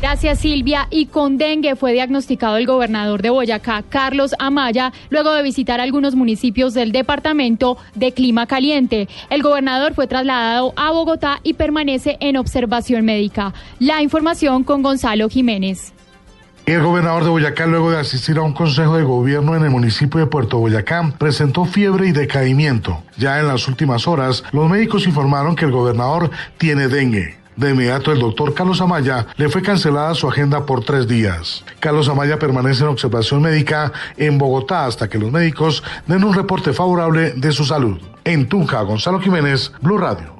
Gracias 0.00 0.40
Silvia. 0.40 0.86
Y 0.90 1.06
con 1.06 1.38
dengue 1.38 1.74
fue 1.74 1.92
diagnosticado 1.92 2.58
el 2.58 2.66
gobernador 2.66 3.22
de 3.22 3.30
Boyacá, 3.30 3.82
Carlos 3.88 4.34
Amaya, 4.38 4.92
luego 5.10 5.32
de 5.32 5.42
visitar 5.42 5.80
algunos 5.80 6.14
municipios 6.14 6.74
del 6.74 6.92
departamento 6.92 7.78
de 7.94 8.12
clima 8.12 8.46
caliente. 8.46 9.08
El 9.30 9.42
gobernador 9.42 9.94
fue 9.94 10.06
trasladado 10.06 10.74
a 10.76 10.92
Bogotá 10.92 11.40
y 11.42 11.54
permanece 11.54 12.18
en 12.20 12.36
observación 12.36 13.04
médica. 13.04 13.54
La 13.78 14.02
información 14.02 14.64
con 14.64 14.82
Gonzalo 14.82 15.28
Jiménez. 15.28 15.95
El 16.66 16.82
gobernador 16.82 17.22
de 17.22 17.30
Boyacá, 17.30 17.64
luego 17.66 17.92
de 17.92 18.00
asistir 18.00 18.38
a 18.38 18.42
un 18.42 18.52
consejo 18.52 18.96
de 18.96 19.04
gobierno 19.04 19.54
en 19.54 19.62
el 19.62 19.70
municipio 19.70 20.18
de 20.18 20.26
Puerto 20.26 20.58
Boyacá, 20.58 21.12
presentó 21.16 21.64
fiebre 21.64 22.08
y 22.08 22.12
decaimiento. 22.12 23.04
Ya 23.16 23.38
en 23.38 23.46
las 23.46 23.68
últimas 23.68 24.08
horas, 24.08 24.42
los 24.50 24.68
médicos 24.68 25.06
informaron 25.06 25.54
que 25.54 25.64
el 25.64 25.70
gobernador 25.70 26.28
tiene 26.58 26.88
dengue. 26.88 27.36
De 27.54 27.70
inmediato, 27.70 28.10
el 28.10 28.18
doctor 28.18 28.52
Carlos 28.52 28.80
Amaya 28.80 29.28
le 29.36 29.48
fue 29.48 29.62
cancelada 29.62 30.12
su 30.16 30.28
agenda 30.28 30.66
por 30.66 30.84
tres 30.84 31.06
días. 31.06 31.64
Carlos 31.78 32.08
Amaya 32.08 32.36
permanece 32.36 32.82
en 32.82 32.88
observación 32.88 33.42
médica 33.42 33.92
en 34.16 34.36
Bogotá 34.36 34.86
hasta 34.86 35.08
que 35.08 35.18
los 35.18 35.30
médicos 35.30 35.84
den 36.08 36.24
un 36.24 36.34
reporte 36.34 36.72
favorable 36.72 37.32
de 37.36 37.52
su 37.52 37.64
salud. 37.64 38.00
En 38.24 38.48
Tunja, 38.48 38.82
Gonzalo 38.82 39.20
Jiménez, 39.20 39.70
Blue 39.80 39.98
Radio. 39.98 40.34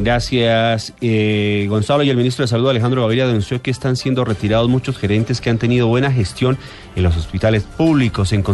Gracias, 0.00 0.92
eh, 1.00 1.66
Gonzalo. 1.68 2.04
Y 2.04 2.10
el 2.10 2.16
ministro 2.16 2.44
de 2.44 2.48
Salud, 2.48 2.70
Alejandro 2.70 3.02
Gaviria, 3.02 3.26
denunció 3.26 3.60
que 3.60 3.72
están 3.72 3.96
siendo 3.96 4.24
retirados 4.24 4.68
muchos 4.68 4.96
gerentes 4.96 5.40
que 5.40 5.50
han 5.50 5.58
tenido 5.58 5.88
buena 5.88 6.12
gestión 6.12 6.56
en 6.94 7.02
los 7.02 7.16
hospitales 7.16 7.64
públicos. 7.64 8.32
En, 8.32 8.44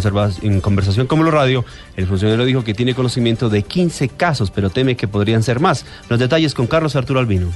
en 0.42 0.60
conversación 0.62 1.06
con 1.06 1.20
Blue 1.20 1.30
Radio, 1.30 1.66
el 1.96 2.06
funcionario 2.06 2.46
dijo 2.46 2.64
que 2.64 2.72
tiene 2.72 2.94
conocimiento 2.94 3.50
de 3.50 3.62
15 3.62 4.08
casos, 4.08 4.50
pero 4.50 4.70
teme 4.70 4.96
que 4.96 5.06
podrían 5.06 5.42
ser 5.42 5.60
más. 5.60 5.84
Los 6.08 6.18
detalles 6.18 6.54
con 6.54 6.66
Carlos 6.66 6.96
Arturo 6.96 7.20
Albino 7.20 7.52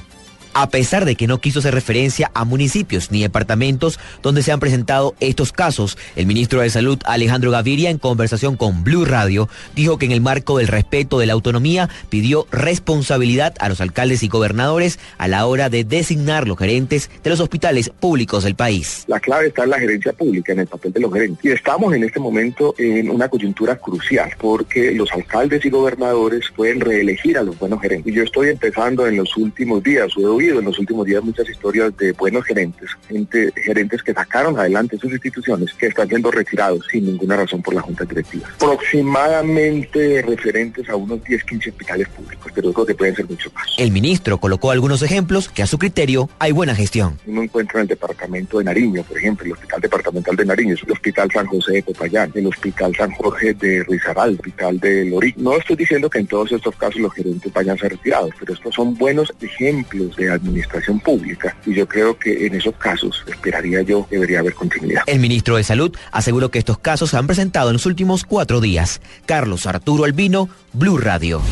a 0.55 0.71
pesar 0.71 1.05
de 1.05 1.17
que 1.17 1.27
no 1.27 1.41
quiso 1.41 1.61
hacer 1.61 1.75
referencia 1.75 2.31
a 2.35 2.45
municipios 2.45 3.11
ni 3.11 3.23
departamentos 3.23 3.99
donde 4.23 4.43
se 4.43 4.53
han 4.53 4.61
presentado 4.61 5.15
estos 5.21 5.53
casos. 5.53 5.99
El 6.17 6.27
ministro 6.27 6.61
de 6.61 6.71
Salud, 6.71 6.99
Alejandro 7.05 7.51
Gaviria, 7.51 7.91
en 7.91 7.99
conversación 7.99 8.57
con 8.57 8.85
Blue 8.85 9.05
Radio, 9.05 9.49
dijo 9.75 9.99
que 9.99 10.07
en 10.07 10.13
el 10.13 10.21
marco 10.21 10.59
del 10.59 10.69
respeto 10.69 11.19
de 11.19 11.27
la 11.27 11.33
autonomía 11.33 11.89
pidió 12.09 12.47
responsabilidad 12.51 13.55
a 13.61 13.69
los 13.69 13.81
alcaldes 13.81 14.23
y 14.23 14.29
gobernadores 14.29 14.99
a 15.19 15.29
la 15.29 15.47
hora 15.47 15.69
de 15.69 15.85
designar 15.85 16.47
los 16.47 16.59
gerentes 16.59 17.11
de 17.23 17.31
los 17.31 17.41
hospitales 17.41 17.91
públicos 17.91 18.45
del 18.45 18.55
país. 18.55 19.05
La 19.07 19.21
clave 19.21 19.49
está 19.49 19.65
en 19.65 19.71
la 19.71 19.79
gerencia 19.79 20.13
pública, 20.13 20.53
en 20.53 20.61
el 20.61 20.67
papel 20.67 20.93
de 20.93 21.01
los 21.01 21.13
gerentes. 21.13 21.45
Y 21.45 21.51
estamos 21.51 21.95
en 21.95 22.05
este 22.05 22.21
momento 22.21 22.75
en 22.79 23.11
una 23.11 23.29
coyuntura 23.29 23.77
crucial 23.77 24.31
porque 24.39 24.93
los 24.93 25.11
alcaldes 25.13 25.65
y 25.65 25.71
gobernadores 25.71 26.47
pueden 26.55 26.81
reelegir 26.81 27.39
a 27.39 27.43
los 27.43 27.59
buenos 27.59 27.81
gerentes. 27.81 28.13
Y 28.13 28.17
yo 28.17 28.23
estoy 28.23 28.51
empezando 28.51 29.07
en 29.07 29.17
los 29.17 29.37
últimos 29.37 29.83
días, 29.83 30.13
en 30.47 30.65
los 30.65 30.79
últimos 30.79 31.05
días 31.05 31.23
muchas 31.23 31.49
historias 31.49 31.97
de 31.97 32.13
buenos 32.13 32.45
gerentes, 32.45 32.91
gente, 33.09 33.53
gerentes 33.57 34.03
que 34.03 34.13
sacaron 34.13 34.59
adelante 34.59 34.97
sus 34.99 35.11
instituciones, 35.11 35.73
que 35.75 35.87
están 35.87 36.09
siendo 36.09 36.31
retirados 36.31 36.87
sin 36.91 37.07
ninguna 37.07 37.37
razón 37.37 37.61
por 37.61 37.75
la 37.75 37.81
Junta 37.81 38.05
Directiva. 38.05 38.49
Aproximadamente 38.57 40.23
referentes 40.23 40.89
a 40.89 40.97
unos 40.97 41.23
10, 41.25 41.45
15 41.45 41.71
hospitales 41.71 42.09
públicos, 42.09 42.53
pero 42.55 42.73
creo 42.73 42.87
que 42.87 42.95
pueden 42.95 43.17
ser 43.17 43.29
mucho 43.29 43.51
más. 43.55 43.67
El 43.79 43.91
ministro 43.91 44.39
colocó 44.39 44.71
algunos 44.71 45.03
ejemplos 45.03 45.49
que 45.49 45.63
a 45.63 45.67
su 45.67 45.79
criterio 45.79 46.31
hay 46.39 46.53
buena 46.53 46.75
gestión. 46.75 47.19
Uno 47.27 47.43
encuentra 47.43 47.81
en 47.81 47.83
el 47.83 47.89
departamento 47.89 48.59
de 48.59 48.65
Nariño, 48.65 49.03
por 49.03 49.19
ejemplo, 49.19 49.47
el 49.47 49.53
Hospital 49.53 49.81
Departamental 49.81 50.37
de 50.37 50.45
Nariño, 50.45 50.77
el 50.81 50.93
Hospital 50.93 51.31
San 51.33 51.47
José 51.47 51.73
de 51.73 51.83
Popayán, 51.83 52.31
el 52.35 52.47
Hospital 52.47 52.95
San 52.95 53.11
Jorge 53.13 53.55
de 53.55 53.83
Ruizaral, 53.83 54.31
el 54.31 54.37
Hospital 54.37 54.79
de 54.79 55.05
Lorí. 55.07 55.35
No 55.37 55.57
estoy 55.57 55.77
diciendo 55.77 56.09
que 56.09 56.19
en 56.19 56.27
todos 56.27 56.53
estos 56.53 56.77
casos 56.77 57.01
los 57.01 57.13
gerentes 57.13 57.53
vayan 57.53 57.77
a 57.77 57.81
ser 57.81 57.93
retirados, 57.93 58.31
pero 58.39 58.55
estos 58.55 58.75
son 58.75 58.95
buenos 58.95 59.33
ejemplos 59.41 60.17
de 60.17 60.28
administración 60.35 61.01
pública 61.01 61.57
y 61.67 61.75
yo 61.75 61.87
creo 61.87 62.19
que 62.19 62.47
en 62.47 62.55
esos 62.55 62.75
casos, 62.77 63.25
esperaría 63.27 63.83
yo, 63.83 64.07
debería 64.11 64.41
haber 64.41 64.55
continuidad. 64.55 65.03
El 65.07 65.21
ministro 65.21 65.57
de 65.57 65.65
Salud 65.65 65.95
aseguró 66.13 66.51
que 66.51 66.59
estos 66.59 66.79
casos 66.79 67.11
se 67.11 67.17
han 67.17 67.27
presentado 67.27 67.71
en 67.71 67.75
los 67.75 67.87
últimos 67.87 68.25
cuatro 68.25 68.61
días. 68.61 69.01
Carlos 69.27 69.67
Arturo 69.67 70.05
Albino, 70.05 70.49
Blue 70.73 70.99
Radio. 70.99 71.43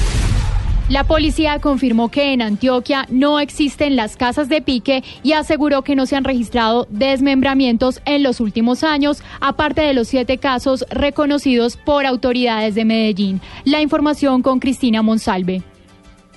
La 0.89 1.03
policía 1.03 1.59
confirmó 1.59 2.13
que 2.13 2.33
en 2.33 2.41
Antioquia 2.41 3.07
no 3.11 3.41
existen 3.41 3.97
las 3.97 4.17
casas 4.17 4.49
de 4.49 4.63
pique 4.63 5.03
y 5.25 5.33
aseguró 5.33 5.83
que 5.83 5.97
no 5.97 6.07
se 6.07 6.15
han 6.15 6.23
registrado 6.23 6.87
desmembramientos 6.91 8.01
en 8.05 8.23
los 8.23 8.39
últimos 8.39 8.85
años, 8.85 9.21
aparte 9.41 9.81
de 9.81 9.95
los 9.95 10.07
siete 10.07 10.39
casos 10.39 10.85
reconocidos 10.89 11.77
por 11.77 12.07
autoridades 12.07 12.77
de 12.77 12.85
Medellín. 12.85 13.41
La 13.65 13.81
información 13.81 14.43
con 14.43 14.61
Cristina 14.61 15.03
Monsalve. 15.03 15.65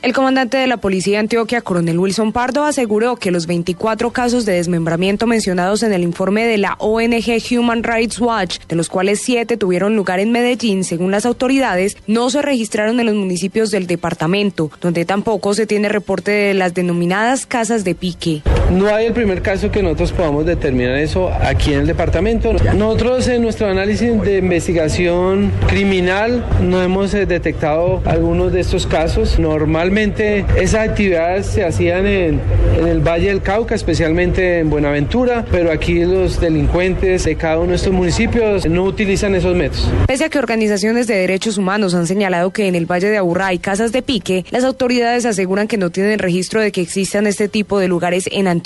El 0.01 0.13
comandante 0.13 0.55
de 0.55 0.67
la 0.67 0.77
Policía 0.77 1.15
de 1.15 1.19
Antioquia, 1.19 1.59
coronel 1.59 1.99
Wilson 1.99 2.31
Pardo, 2.31 2.63
aseguró 2.63 3.17
que 3.17 3.31
los 3.31 3.47
24 3.47 4.11
casos 4.11 4.45
de 4.45 4.53
desmembramiento 4.53 5.27
mencionados 5.27 5.83
en 5.83 5.91
el 5.91 6.03
informe 6.03 6.45
de 6.45 6.57
la 6.57 6.75
ONG 6.79 7.41
Human 7.51 7.83
Rights 7.83 8.21
Watch, 8.21 8.59
de 8.69 8.77
los 8.77 8.87
cuales 8.87 9.19
siete 9.19 9.57
tuvieron 9.57 9.97
lugar 9.97 10.21
en 10.21 10.31
Medellín, 10.31 10.85
según 10.85 11.11
las 11.11 11.25
autoridades, 11.25 11.97
no 12.07 12.29
se 12.29 12.41
registraron 12.41 12.97
en 13.01 13.07
los 13.07 13.15
municipios 13.15 13.71
del 13.71 13.87
departamento, 13.87 14.71
donde 14.79 15.03
tampoco 15.03 15.53
se 15.53 15.67
tiene 15.67 15.89
reporte 15.89 16.31
de 16.31 16.53
las 16.53 16.73
denominadas 16.73 17.45
casas 17.45 17.83
de 17.83 17.93
pique. 17.93 18.41
No 18.71 18.93
hay 18.93 19.07
el 19.07 19.13
primer 19.13 19.41
caso 19.41 19.71
que 19.71 19.81
nosotros 19.81 20.11
podamos 20.11 20.45
determinar 20.45 20.95
eso 20.95 21.31
aquí 21.41 21.73
en 21.73 21.81
el 21.81 21.87
departamento. 21.87 22.53
Nosotros 22.75 23.27
en 23.27 23.41
nuestro 23.41 23.67
análisis 23.67 24.21
de 24.21 24.37
investigación 24.37 25.51
criminal 25.67 26.45
no 26.61 26.81
hemos 26.81 27.13
eh, 27.13 27.25
detectado 27.25 28.01
algunos 28.05 28.51
de 28.51 28.59
estos 28.59 28.85
casos. 28.85 29.39
Normal 29.39 29.79
Normalmente 29.79 30.45
esas 30.57 30.89
actividades 30.89 31.45
se 31.45 31.63
hacían 31.63 32.05
en, 32.05 32.41
en, 32.77 32.87
el 32.87 32.99
Valle 32.99 33.29
del 33.29 33.41
Cauca, 33.41 33.75
especialmente 33.75 34.59
en 34.59 34.69
Buenaventura, 34.69 35.45
pero 35.49 35.71
aquí 35.71 36.03
los 36.03 36.39
delincuentes 36.39 37.23
de 37.23 37.35
cada 37.35 37.59
uno 37.59 37.69
de 37.69 37.75
estos 37.77 37.93
municipios 37.93 38.65
no 38.65 38.83
utilizan 38.83 39.35
esos 39.35 39.55
métodos. 39.55 39.89
Pese 40.05 40.25
a 40.25 40.29
que 40.29 40.37
organizaciones 40.37 41.07
de 41.07 41.15
derechos 41.15 41.57
humanos 41.57 41.93
han 41.93 42.07
señalado 42.07 42.51
que 42.51 42.67
en 42.67 42.75
el 42.75 42.85
Valle 42.85 43.09
de 43.09 43.17
Aburrá 43.17 43.47
hay 43.47 43.59
casas 43.59 43.91
de 43.91 44.01
pique, 44.01 44.43
las 44.51 44.63
autoridades 44.63 45.25
aseguran 45.25 45.67
que 45.67 45.77
no 45.77 45.91
tienen 45.91 46.19
registro 46.19 46.61
de 46.61 46.71
que 46.71 46.81
existan 46.81 47.25
este 47.25 47.47
tipo 47.47 47.79
de 47.79 47.87
lugares 47.87 48.27
en 48.31 48.47
Antioquia. 48.47 48.58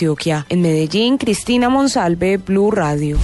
En 0.49 0.61
Medellín, 0.61 1.17
Cristina 1.17 1.69
Monsalve, 1.69 2.37
Blue 2.37 2.71
Radio. 2.71 3.17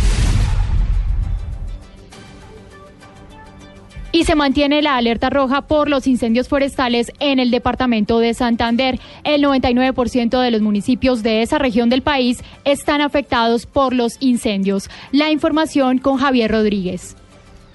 y 4.11 4.23
se 4.23 4.35
mantiene 4.35 4.81
la 4.81 4.97
alerta 4.97 5.29
roja 5.29 5.61
por 5.61 5.89
los 5.89 6.07
incendios 6.07 6.47
forestales 6.47 7.11
en 7.19 7.39
el 7.39 7.51
departamento 7.51 8.19
de 8.19 8.33
Santander. 8.33 8.99
El 9.23 9.43
99% 9.43 10.41
de 10.41 10.51
los 10.51 10.61
municipios 10.61 11.23
de 11.23 11.41
esa 11.41 11.57
región 11.59 11.89
del 11.89 12.01
país 12.01 12.43
están 12.65 13.01
afectados 13.01 13.65
por 13.65 13.93
los 13.93 14.17
incendios. 14.19 14.89
La 15.11 15.31
información 15.31 15.99
con 15.99 16.17
Javier 16.17 16.51
Rodríguez. 16.51 17.15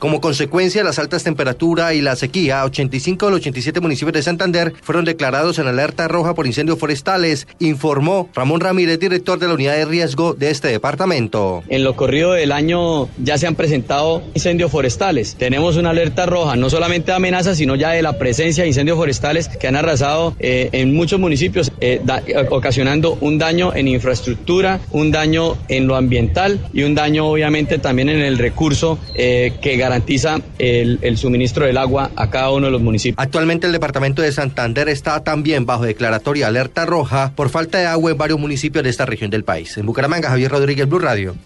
Como 0.05 0.21
consecuencia 0.21 0.83
de 0.83 0.85
las 0.85 0.99
altas 0.99 1.25
temperaturas 1.25 1.95
y 1.95 2.03
la 2.03 2.15
sequía, 2.15 2.63
85 2.67 3.25
de 3.25 3.31
los 3.31 3.41
87 3.41 3.81
municipios 3.81 4.13
de 4.13 4.23
Santander 4.23 4.75
fueron 4.83 5.07
declarados 5.07 5.59
en 5.59 5.67
alerta 5.67 6.09
roja 6.09 6.35
por 6.35 6.47
incendios 6.47 6.79
forestales, 6.79 7.49
informó 7.59 8.29
Ramón 8.35 8.61
Ramírez, 8.61 8.99
director 8.99 9.39
de 9.39 9.49
la 9.49 9.55
unidad 9.55 9.77
de 9.77 9.87
riesgo 9.87 10.35
de 10.35 10.51
este 10.51 10.69
departamento. 10.69 11.63
En 11.71 11.85
lo 11.85 11.97
corrido 11.97 12.33
del 12.33 12.53
año 12.53 13.09
ya 13.17 13.39
se 13.39 13.47
han 13.47 13.55
presentado 13.55 14.23
incendios 14.35 14.71
forestales. 14.71 15.37
Tenemos 15.37 15.79
una 15.79 15.89
alerta 15.89 16.27
roja, 16.27 16.55
no 16.55 16.69
solamente 16.69 17.07
de 17.07 17.17
amenazas, 17.17 17.57
sino 17.57 17.75
ya 17.75 17.93
de 17.93 18.03
la 18.03 18.19
presencia 18.19 18.65
de 18.65 18.69
incendios 18.69 18.99
forestales 18.99 19.49
que 19.49 19.69
han 19.69 19.77
arrasado 19.77 20.37
eh, 20.39 20.69
en 20.73 20.95
muchos 20.95 21.19
municipios, 21.19 21.73
eh, 21.81 22.03
ocasionando 22.51 23.17
un 23.23 23.39
daño 23.39 23.75
en 23.75 23.89
infraestructura, 23.89 24.81
un 24.91 25.11
daño 25.11 25.57
en 25.69 25.87
lo 25.87 25.97
ambiental 25.97 26.61
y 26.75 26.83
un 26.83 26.95
daño 26.95 27.27
obviamente 27.27 27.79
también 27.79 28.11
en 28.11 28.21
el 28.21 28.37
recurso 28.37 28.99
eh, 29.15 29.55
que 29.63 29.79
garantiza 29.79 29.94
garantiza 29.95 30.41
el, 30.59 30.99
el, 31.03 31.17
suministro 31.17 31.67
del 31.67 31.79
agua 31.79 32.11
a 32.17 32.29
cada 32.29 32.51
uno 32.51 32.67
de 32.67 32.73
los 32.73 32.83
municipios. 32.83 33.25
Actualmente 33.25 33.69
el 33.69 33.73
departamento 33.73 34.23
de 34.23 34.33
Santander 34.33 34.89
está 34.89 35.23
también 35.23 35.67
bajo 35.67 35.85
declaratoria 35.85 36.49
alerta 36.49 36.85
roja 36.85 37.33
por 37.37 37.49
falta 37.49 37.79
de 37.79 37.87
agua 37.87 38.11
en 38.11 38.19
varios 38.19 38.41
municipios 38.41 38.83
de 38.83 38.91
esta 38.91 39.07
región 39.07 39.31
del 39.31 39.45
país. 39.45 39.77
En 39.77 39.87
Bucaramanga, 39.87 40.31
Javier 40.31 40.51
Rodríguez, 40.51 40.89
Blue 40.89 40.99
Radio. 40.99 41.37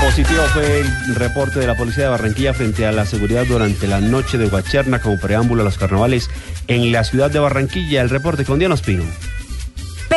Positivo 0.00 0.42
fue 0.54 0.80
el 0.80 1.14
reporte 1.16 1.60
de 1.60 1.66
la 1.66 1.76
policía 1.76 2.04
de 2.04 2.10
Barranquilla 2.10 2.54
frente 2.54 2.86
a 2.86 2.92
la 2.92 3.04
seguridad 3.04 3.44
durante 3.46 3.86
la 3.86 4.00
noche 4.00 4.38
de 4.38 4.48
Guacherna 4.48 5.00
como 5.00 5.18
preámbulo 5.18 5.62
a 5.62 5.64
los 5.64 5.76
carnavales 5.76 6.30
en 6.66 6.92
la 6.92 7.04
ciudad 7.04 7.30
de 7.30 7.38
Barranquilla. 7.38 8.00
El 8.00 8.08
reporte 8.08 8.44
con 8.44 8.58
Diana 8.58 8.74
Espino. 8.74 9.04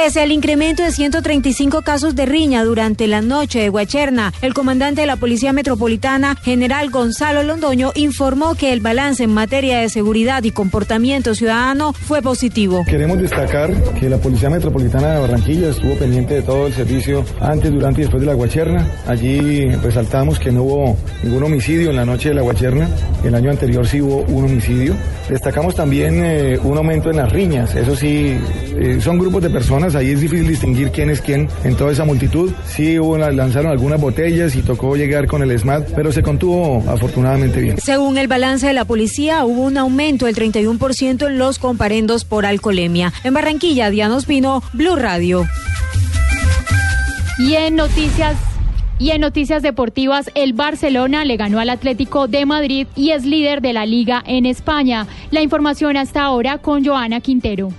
Pese 0.03 0.19
al 0.19 0.31
incremento 0.31 0.81
de 0.81 0.91
135 0.91 1.83
casos 1.83 2.15
de 2.15 2.25
riña 2.25 2.63
durante 2.63 3.05
la 3.05 3.21
noche 3.21 3.59
de 3.59 3.69
Guacherna, 3.69 4.33
el 4.41 4.55
comandante 4.55 5.01
de 5.01 5.07
la 5.07 5.17
Policía 5.17 5.53
Metropolitana, 5.53 6.35
general 6.41 6.89
Gonzalo 6.89 7.43
Londoño, 7.43 7.91
informó 7.93 8.55
que 8.55 8.73
el 8.73 8.79
balance 8.79 9.23
en 9.23 9.31
materia 9.31 9.77
de 9.77 9.89
seguridad 9.89 10.43
y 10.43 10.49
comportamiento 10.49 11.35
ciudadano 11.35 11.93
fue 11.93 12.23
positivo. 12.23 12.83
Queremos 12.87 13.19
destacar 13.19 13.71
que 13.93 14.09
la 14.09 14.17
Policía 14.17 14.49
Metropolitana 14.49 15.13
de 15.13 15.19
Barranquilla 15.19 15.69
estuvo 15.69 15.93
pendiente 15.93 16.33
de 16.33 16.41
todo 16.41 16.65
el 16.65 16.73
servicio 16.73 17.23
antes, 17.39 17.71
durante 17.71 18.01
y 18.01 18.05
después 18.05 18.21
de 18.21 18.27
la 18.27 18.33
Guacherna. 18.33 18.87
Allí 19.05 19.67
resaltamos 19.83 20.39
que 20.39 20.51
no 20.51 20.63
hubo 20.63 20.97
ningún 21.21 21.43
homicidio 21.43 21.91
en 21.91 21.97
la 21.97 22.05
noche 22.05 22.29
de 22.29 22.35
la 22.35 22.41
Guacherna. 22.41 22.89
El 23.23 23.35
año 23.35 23.51
anterior 23.51 23.85
sí 23.85 24.01
hubo 24.01 24.23
un 24.23 24.45
homicidio. 24.45 24.95
Destacamos 25.29 25.75
también 25.75 26.23
eh, 26.25 26.59
un 26.63 26.75
aumento 26.75 27.11
en 27.11 27.17
las 27.17 27.31
riñas. 27.31 27.75
Eso 27.75 27.95
sí, 27.95 28.35
eh, 28.79 28.97
son 28.99 29.19
grupos 29.19 29.43
de 29.43 29.51
personas 29.51 29.90
ahí 29.95 30.11
es 30.11 30.21
difícil 30.21 30.47
distinguir 30.47 30.91
quién 30.91 31.09
es 31.09 31.21
quién 31.21 31.49
en 31.63 31.75
toda 31.75 31.91
esa 31.91 32.05
multitud. 32.05 32.51
Sí 32.65 32.99
hubo, 32.99 33.17
lanzaron 33.17 33.71
algunas 33.71 33.99
botellas 33.99 34.55
y 34.55 34.61
tocó 34.61 34.95
llegar 34.95 35.27
con 35.27 35.41
el 35.43 35.57
SMAT, 35.57 35.91
pero 35.95 36.11
se 36.11 36.21
contuvo 36.21 36.83
afortunadamente 36.87 37.61
bien. 37.61 37.77
Según 37.79 38.17
el 38.17 38.27
balance 38.27 38.67
de 38.67 38.73
la 38.73 38.85
policía, 38.85 39.45
hubo 39.45 39.61
un 39.61 39.77
aumento 39.77 40.25
del 40.25 40.35
31% 40.35 41.27
en 41.27 41.37
los 41.37 41.59
comparendos 41.59 42.25
por 42.25 42.45
alcoholemia. 42.45 43.13
En 43.23 43.33
Barranquilla, 43.33 43.89
Diana 43.89 44.15
Ospino, 44.15 44.63
Blue 44.73 44.95
Radio. 44.95 45.47
Y 47.39 47.55
en 47.55 47.75
noticias 47.75 48.35
y 49.01 49.09
en 49.09 49.21
noticias 49.21 49.63
deportivas, 49.63 50.29
el 50.35 50.53
Barcelona 50.53 51.25
le 51.25 51.35
ganó 51.35 51.59
al 51.59 51.71
Atlético 51.71 52.27
de 52.27 52.45
Madrid 52.45 52.85
y 52.95 53.09
es 53.11 53.25
líder 53.25 53.61
de 53.61 53.73
la 53.73 53.87
liga 53.87 54.21
en 54.27 54.45
España. 54.45 55.07
La 55.31 55.41
información 55.41 55.97
hasta 55.97 56.21
ahora 56.21 56.59
con 56.59 56.85
Joana 56.85 57.19
Quintero. 57.19 57.69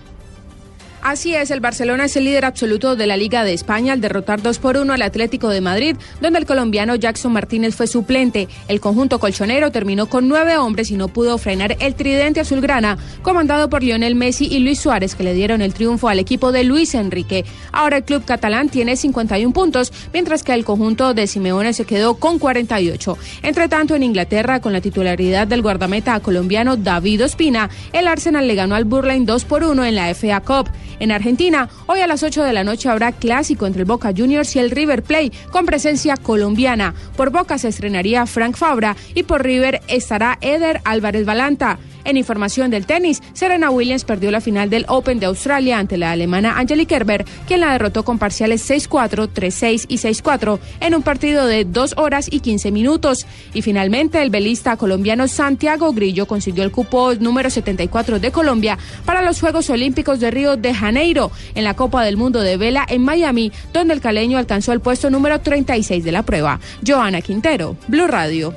Así 1.02 1.34
es, 1.34 1.50
el 1.50 1.58
Barcelona 1.58 2.04
es 2.04 2.14
el 2.14 2.26
líder 2.26 2.44
absoluto 2.44 2.94
de 2.94 3.08
la 3.08 3.16
Liga 3.16 3.42
de 3.42 3.52
España 3.52 3.92
al 3.92 4.00
derrotar 4.00 4.40
2 4.40 4.60
por 4.60 4.76
1 4.76 4.92
al 4.92 5.02
Atlético 5.02 5.48
de 5.48 5.60
Madrid, 5.60 5.96
donde 6.20 6.38
el 6.38 6.46
colombiano 6.46 6.94
Jackson 6.94 7.32
Martínez 7.32 7.74
fue 7.74 7.88
suplente. 7.88 8.46
El 8.68 8.80
conjunto 8.80 9.18
colchonero 9.18 9.72
terminó 9.72 10.06
con 10.06 10.28
nueve 10.28 10.56
hombres 10.58 10.92
y 10.92 10.96
no 10.96 11.08
pudo 11.08 11.38
frenar 11.38 11.76
el 11.80 11.96
tridente 11.96 12.38
azulgrana, 12.38 12.98
comandado 13.22 13.68
por 13.68 13.82
Lionel 13.82 14.14
Messi 14.14 14.46
y 14.46 14.60
Luis 14.60 14.78
Suárez, 14.78 15.16
que 15.16 15.24
le 15.24 15.34
dieron 15.34 15.60
el 15.60 15.74
triunfo 15.74 16.08
al 16.08 16.20
equipo 16.20 16.52
de 16.52 16.62
Luis 16.62 16.94
Enrique. 16.94 17.44
Ahora 17.72 17.96
el 17.96 18.04
club 18.04 18.24
catalán 18.24 18.68
tiene 18.68 18.94
51 18.94 19.52
puntos, 19.52 19.92
mientras 20.12 20.44
que 20.44 20.54
el 20.54 20.64
conjunto 20.64 21.14
de 21.14 21.26
Simeone 21.26 21.72
se 21.72 21.84
quedó 21.84 22.14
con 22.14 22.38
48. 22.38 23.18
Entre 23.42 23.68
tanto, 23.68 23.96
en 23.96 24.04
Inglaterra, 24.04 24.60
con 24.60 24.72
la 24.72 24.80
titularidad 24.80 25.48
del 25.48 25.62
guardameta 25.62 26.20
colombiano 26.20 26.76
David 26.76 27.24
Ospina, 27.24 27.70
el 27.92 28.06
Arsenal 28.06 28.46
le 28.46 28.54
ganó 28.54 28.76
al 28.76 28.84
Burlingame 28.84 29.26
2 29.26 29.44
por 29.46 29.64
1 29.64 29.84
en 29.84 29.96
la 29.96 30.14
FA 30.14 30.40
Cup. 30.42 30.70
En 31.00 31.12
Argentina, 31.12 31.68
hoy 31.86 32.00
a 32.00 32.06
las 32.06 32.22
8 32.22 32.42
de 32.44 32.52
la 32.52 32.64
noche 32.64 32.88
habrá 32.88 33.12
clásico 33.12 33.66
entre 33.66 33.80
el 33.82 33.86
Boca 33.86 34.12
Juniors 34.16 34.54
y 34.56 34.58
el 34.58 34.70
River 34.70 35.02
Plate 35.02 35.32
con 35.50 35.66
presencia 35.66 36.16
colombiana. 36.16 36.94
Por 37.16 37.30
Boca 37.30 37.58
se 37.58 37.68
estrenaría 37.68 38.26
Frank 38.26 38.56
Fabra 38.56 38.96
y 39.14 39.22
por 39.24 39.42
River 39.42 39.80
estará 39.88 40.38
Eder 40.40 40.80
Álvarez 40.84 41.26
Balanta. 41.26 41.78
En 42.04 42.16
información 42.16 42.70
del 42.70 42.86
tenis, 42.86 43.22
Serena 43.32 43.70
Williams 43.70 44.04
perdió 44.04 44.30
la 44.30 44.40
final 44.40 44.70
del 44.70 44.84
Open 44.88 45.20
de 45.20 45.26
Australia 45.26 45.78
ante 45.78 45.96
la 45.96 46.12
alemana 46.12 46.58
Angelique 46.58 46.92
Kerber, 46.94 47.24
quien 47.46 47.60
la 47.60 47.72
derrotó 47.72 48.04
con 48.04 48.18
parciales 48.18 48.68
6-4, 48.68 49.28
3-6 49.32 49.86
y 49.88 49.96
6-4 49.96 50.58
en 50.80 50.94
un 50.94 51.02
partido 51.02 51.46
de 51.46 51.64
2 51.64 51.94
horas 51.96 52.28
y 52.30 52.40
15 52.40 52.70
minutos. 52.70 53.26
Y 53.54 53.62
finalmente, 53.62 54.20
el 54.20 54.30
velista 54.30 54.76
colombiano 54.76 55.28
Santiago 55.28 55.92
Grillo 55.92 56.26
consiguió 56.26 56.64
el 56.64 56.72
cupo 56.72 57.14
número 57.14 57.50
74 57.50 58.20
de 58.20 58.30
Colombia 58.30 58.78
para 59.04 59.22
los 59.22 59.40
Juegos 59.40 59.70
Olímpicos 59.70 60.20
de 60.20 60.30
Río 60.30 60.56
de 60.56 60.74
Janeiro 60.74 61.30
en 61.54 61.64
la 61.64 61.74
Copa 61.74 62.04
del 62.04 62.16
Mundo 62.16 62.40
de 62.40 62.56
Vela 62.56 62.84
en 62.88 63.02
Miami, 63.02 63.52
donde 63.72 63.94
el 63.94 64.00
caleño 64.00 64.38
alcanzó 64.38 64.72
el 64.72 64.80
puesto 64.80 65.08
número 65.08 65.40
36 65.40 66.04
de 66.04 66.12
la 66.12 66.22
prueba. 66.22 66.60
Joana 66.86 67.20
Quintero, 67.20 67.76
Blue 67.88 68.06
Radio. 68.06 68.54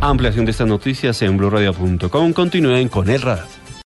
Ampliación 0.00 0.46
de 0.46 0.52
estas 0.52 0.66
noticias 0.66 1.20
en 1.20 1.36
blurradio.com. 1.36 2.32
Continúen 2.32 2.88
con 2.88 3.10
el 3.10 3.20
radar. 3.20 3.59